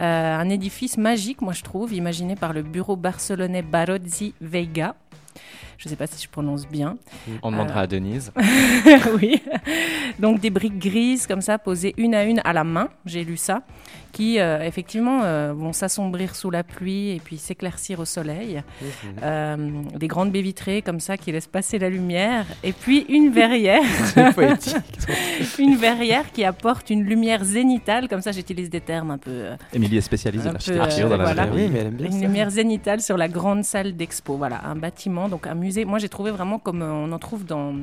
[0.00, 4.94] Euh, un édifice magique, moi je trouve, imaginé par le bureau barcelonais Barozzi Veiga.
[5.76, 6.98] Je ne sais pas si je prononce bien.
[7.42, 8.32] On demandera à Denise.
[9.20, 9.42] oui.
[10.18, 13.38] Donc des briques grises comme ça, posées une à une à la main, j'ai lu
[13.38, 13.62] ça,
[14.12, 18.62] qui euh, effectivement euh, vont s'assombrir sous la pluie et puis s'éclaircir au soleil.
[19.22, 19.56] Euh,
[19.98, 22.46] des grandes baies vitrées comme ça qui laissent passer la lumière.
[22.62, 23.82] Et puis une verrière,
[24.14, 24.76] C'est poétique.
[25.58, 29.46] une verrière qui apporte une lumière zénitale, comme ça j'utilise des termes un peu...
[29.72, 31.48] Émilie est spécialiste de l'architecture euh, dans la voilà.
[31.52, 32.18] Oui, mais elle aime bien une ça.
[32.20, 34.36] lumière zénitale sur la grande salle d'expo.
[34.36, 35.84] Voilà, un bâtiment, donc un musée.
[35.84, 37.74] Moi j'ai trouvé vraiment comme on en trouve dans,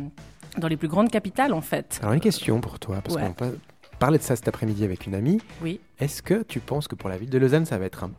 [0.57, 1.99] dans les plus grandes capitales en fait.
[2.01, 3.21] Alors, une question pour toi, parce Ouais.
[3.37, 3.51] qu'on
[3.99, 5.39] pa- parlait de ça cet après-midi avec une amie.
[5.61, 5.79] Oui.
[5.99, 8.11] Est-ce que tu penses que pour la ville de Lausanne, ça va être un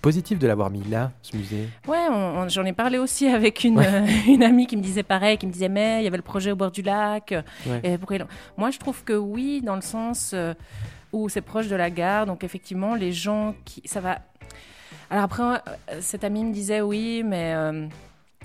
[0.00, 1.68] positif de l'avoir mis là, ce musée?
[1.86, 2.06] Ouais,
[2.48, 3.86] j'en ai parlé aussi avec une, Ouais.
[3.86, 6.22] euh, une amie qui me disait pareil, qui me disait mais il y avait le
[6.22, 7.32] projet au bord du lac.
[7.32, 7.80] euh, Ouais.
[8.12, 8.26] et l'ont-
[8.56, 10.54] Moi je trouve que oui, dans le sens euh,
[11.12, 13.82] où c'est proche de la gare, donc effectivement les gens qui...
[13.86, 14.18] Ça va...
[15.10, 15.42] Alors après,
[16.00, 17.52] cette amie me disait oui, mais...
[17.54, 17.86] euh,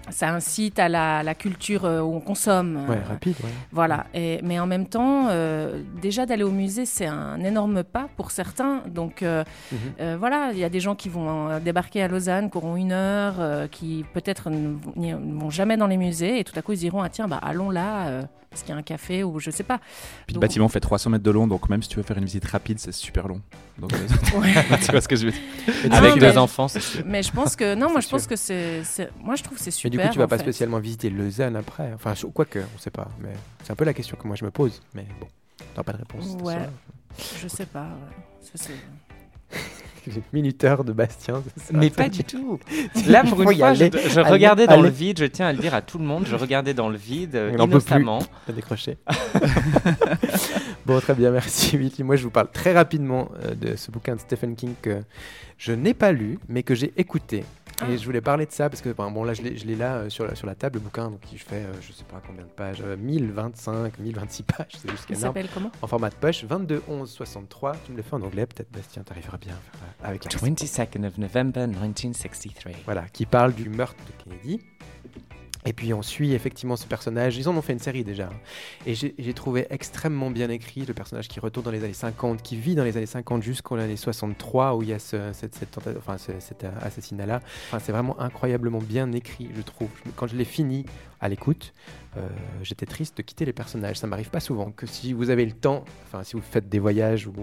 [0.10, 2.86] ça incite à la, la culture euh, où on consomme.
[2.90, 3.36] Ouais, euh, rapide.
[3.44, 3.50] ouais.
[3.72, 8.08] Voilà, et, mais en même temps, euh, déjà d'aller au musée, c'est un énorme pas
[8.18, 8.82] pour certains.
[8.88, 9.78] Donc euh, Mhm.
[10.00, 12.92] euh, voilà, il y a des gens qui vont débarquer à Lausanne, qui auront une
[12.92, 16.54] heure, euh, qui peut-être ne vont- n'y- ne vont jamais dans les musées, et tout
[16.58, 18.84] à coup ils diront ah tiens bah allons là, euh, parce qu'il y a un
[18.84, 19.78] café ou je sais pas.
[20.26, 22.18] Puis le Donc- bâtiment fait 300 mètres de long, donc même si tu veux faire
[22.18, 23.42] une visite rapide, c'est super long.
[23.78, 23.92] Donc,
[24.38, 24.54] Ouais.
[24.86, 25.42] tu vois ce que je veux dire
[25.94, 27.04] Avec non, deux mais- enfants, c'est sûr.
[27.06, 28.30] Mais je pense que non, moi je C'est pense sûr.
[28.30, 29.92] que c'est, moi je trouve que c'est super.
[30.04, 30.44] Du coup, tu vas pas fait.
[30.44, 31.92] spécialement visiter Lausanne après.
[31.94, 33.08] Enfin, je- quoique, on sait pas.
[33.22, 33.34] Mais
[33.64, 34.82] c'est un peu la question que moi je me pose.
[34.94, 35.28] Mais bon,
[35.76, 36.38] t'as pas de réponse.
[36.42, 36.58] Ouais.
[37.42, 37.84] Je sais pas.
[37.84, 38.50] ouais.
[38.56, 38.70] Ça,
[40.34, 41.44] minuteur de Bastien.
[41.58, 42.60] ça Mais pas du tout.
[43.08, 43.92] Là, pour une fois, je, aller.
[44.08, 46.26] je Allez, regardais dans le vide, je tiens à le dire à tout le monde,
[46.26, 48.20] je regardais dans le vide euh, innocemment.
[48.48, 48.98] à décrocher.
[50.86, 52.04] bon, très bien, merci Willy.
[52.04, 55.02] Moi, je vous parle très rapidement euh, de ce bouquin de Stephen King que
[55.58, 57.44] je n'ai pas lu, mais que j'ai écouté.
[57.80, 57.90] Ah.
[57.92, 59.98] Et je voulais parler de ça parce que bon là je l'ai je l'ai là
[59.98, 62.20] euh, sur, la, sur la table le bouquin donc qui fait euh, je sais pas
[62.26, 65.72] combien de pages euh, 1025 1026 pages c'est juste Il énorme s'appelle comment?
[65.84, 69.04] En format de poche 22 11 63 tu me le fais en anglais peut-être Bastien
[69.04, 72.72] t'arriveras bien à faire ça avec la 22nd of November 1963.
[72.86, 74.60] voilà, qui parle du meurtre de Kennedy.
[75.66, 77.38] Et puis on suit effectivement ce personnage.
[77.38, 78.30] Ils en ont fait une série déjà.
[78.86, 82.56] Et j'ai trouvé extrêmement bien écrit le personnage qui retourne dans les années 50, qui
[82.56, 85.78] vit dans les années 50 jusqu'aux années 63 où il y a ce, cette, cette
[85.98, 87.42] enfin, ce- cet assassinat-là.
[87.68, 89.90] Enfin, c'est vraiment incroyablement bien écrit, je trouve.
[90.16, 90.86] Quand je l'ai fini
[91.20, 91.74] à l'écoute,
[92.16, 92.28] euh,
[92.62, 93.98] j'étais triste de quitter les personnages.
[93.98, 94.72] Ça m'arrive pas souvent.
[94.72, 97.34] Que si vous avez le temps, enfin si vous faites des voyages ou-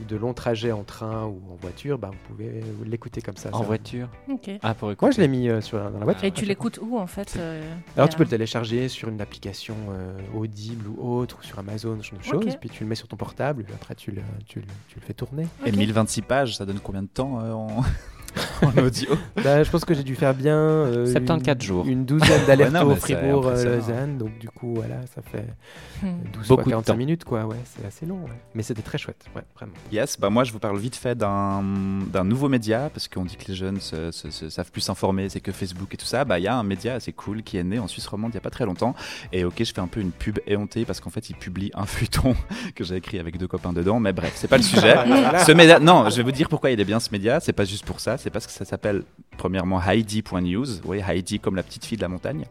[0.00, 3.50] ou de longs trajets en train ou en voiture, bah, vous pouvez l'écouter comme ça.
[3.52, 4.50] En Ça- voiture Ok.
[4.62, 5.06] Ah, pour écouter.
[5.06, 6.24] moi, je l'ai mis euh, sur la- dans la voiture.
[6.24, 7.62] Et tu l'écoutes où en fait euh,
[7.96, 11.98] Alors, tu peux le télécharger sur une application euh, Audible ou autre, ou sur Amazon,
[12.00, 12.44] ce genre de Ok.
[12.44, 12.56] choses.
[12.60, 14.98] Puis tu le mets sur ton portable, et puis après tu le, tu le, tu
[15.00, 15.46] le fais tourner.
[15.66, 15.76] Et Ok.
[15.76, 17.68] 1026 pages, ça donne combien de temps euh, en...
[18.62, 19.10] en audio
[19.42, 21.86] Bah, je pense que j'ai dû faire bien euh, 74 une, jours.
[21.86, 22.56] une douzaine mais
[22.94, 23.76] c'est Fribourg, euh.
[23.76, 24.18] Lausanne.
[24.18, 25.46] Donc, du coup, voilà, ça fait
[26.02, 26.16] Hmm.
[26.32, 26.98] 12 Beaucoup fois de 45 temps.
[26.98, 27.44] minutes, quoi.
[27.46, 28.24] Ouais, c'est assez long.
[28.24, 28.30] ouais.
[28.56, 29.72] Mais c'était très chouette, ouais, vraiment.
[29.92, 31.62] Yes, bah moi je vous parle vite fait d'un
[32.12, 35.28] d'un nouveau média, parce qu'on dit que les jeunes se, se- se- savent plus s'informer,
[35.28, 36.24] c'est que Facebook et tout ça.
[36.24, 38.34] Bah il y a un média assez cool qui est né en Suisse romande il
[38.34, 38.96] n'y a pas très longtemps.
[39.32, 41.86] Et ok, je fais un peu une pub éhontée parce qu'en fait il publie un
[41.86, 42.34] feuilleton
[42.74, 44.00] que j'ai écrit avec deux copains dedans.
[44.00, 44.96] Mais bref, c'est pas le sujet.
[45.46, 47.38] ce média, non, je vais vous dire pourquoi il est bien ce média.
[47.38, 49.02] C'est pas juste pour ça, c'est parce que ça s'appelle
[49.36, 50.66] premièrement Heidi.news.
[50.84, 52.44] Oui, Heidi comme la petite fille de la montagne.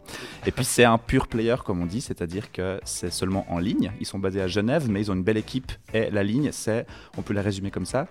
[0.46, 3.92] Et puis c'est un pur player comme on dit, c'est-à-dire que c'est seulement en ligne.
[4.00, 5.72] Ils sont basés à Genève, mais ils ont une belle équipe.
[5.94, 6.86] Et la ligne, c'est,
[7.18, 8.08] on peut la résumer comme ça.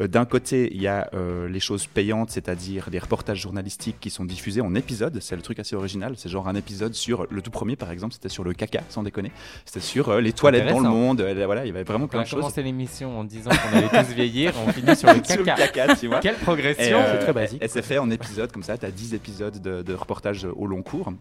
[0.00, 4.08] Euh, D'un côté, il y a euh, les choses payantes, c'est-à-dire des reportages journalistiques qui
[4.08, 5.18] sont diffusés en épisodes.
[5.20, 6.14] C'est le truc assez original.
[6.16, 9.02] C'est genre un épisode sur le tout premier, par exemple, c'était sur le caca, sans
[9.02, 9.32] déconner.
[9.66, 11.20] C'était sur euh, les toilettes dans le monde.
[11.20, 12.40] Euh, voilà, il y avait vraiment On plein a de choses.
[12.40, 15.68] commencé l'émission en disant qu'on allait tous vieillir, on finit sur le Sur le caca.
[15.68, 16.20] caca, tu vois.
[16.20, 18.76] Quelle progression euh, C'est très basique, Et c'est fait en épisodes comme ça.
[18.78, 21.12] Tu as 10 épisodes de, de reportages au long cours.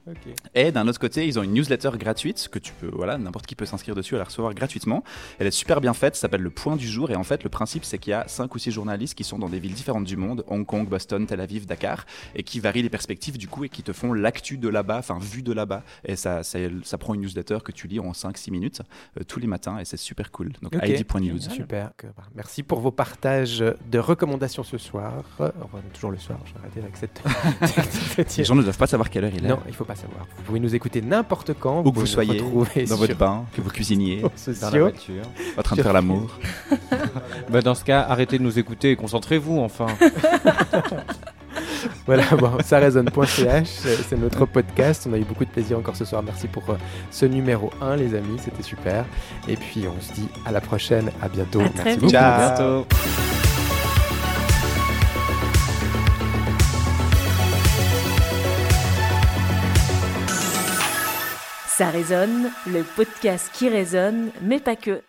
[0.55, 3.55] Et d'un autre côté, ils ont une newsletter gratuite que tu peux, voilà, n'importe qui
[3.55, 5.03] peut s'inscrire dessus à la recevoir gratuitement.
[5.39, 7.11] Elle est super bien faite, ça s'appelle Le Point du Jour.
[7.11, 9.39] Et en fait, le principe, c'est qu'il y a 5 ou 6 journalistes qui sont
[9.39, 12.05] dans des villes différentes du monde Hong Kong, Boston, Tel Aviv, Dakar
[12.35, 15.17] et qui varient les perspectives du coup et qui te font l'actu de là-bas, enfin,
[15.19, 15.83] vue de là-bas.
[16.05, 18.81] Et ça, ça, ça prend une newsletter que tu lis en 5-6 minutes
[19.19, 20.51] euh, tous les matins et c'est super cool.
[20.61, 20.73] Donc.
[20.81, 21.39] ID.news.
[21.41, 21.91] Super.
[22.35, 25.23] merci pour vos partages de recommandations ce soir.
[25.73, 27.21] Enfin, toujours le soir, j'ai arrêté avec cette.
[28.15, 29.47] cette Les gens ne doivent pas savoir quelle heure il est.
[29.47, 30.25] Non, il faut pas savoir.
[30.37, 31.81] Vous pouvez nous écouter n'importe quand.
[31.85, 34.21] Où que vous soyez, dans sur votre bain, que vous cuisiniez,
[34.61, 35.23] dans la voiture.
[35.57, 36.29] en train de faire l'amour.
[37.49, 39.87] Bah, dans ce cas, arrêtez de nous écouter et concentrez-vous enfin.
[42.05, 45.07] Voilà, bon, ça résonne.ch, c'est notre podcast.
[45.09, 46.23] On a eu beaucoup de plaisir encore ce soir.
[46.23, 46.75] Merci pour euh,
[47.09, 49.05] ce numéro 1, les amis, c'était super.
[49.47, 51.61] Et puis on se dit à la prochaine, à bientôt.
[51.61, 51.99] À très Merci vite.
[51.99, 52.11] beaucoup.
[52.11, 52.83] Ciao.
[52.83, 53.40] bientôt.
[61.81, 65.01] Ça résonne, le podcast qui résonne, mais pas que.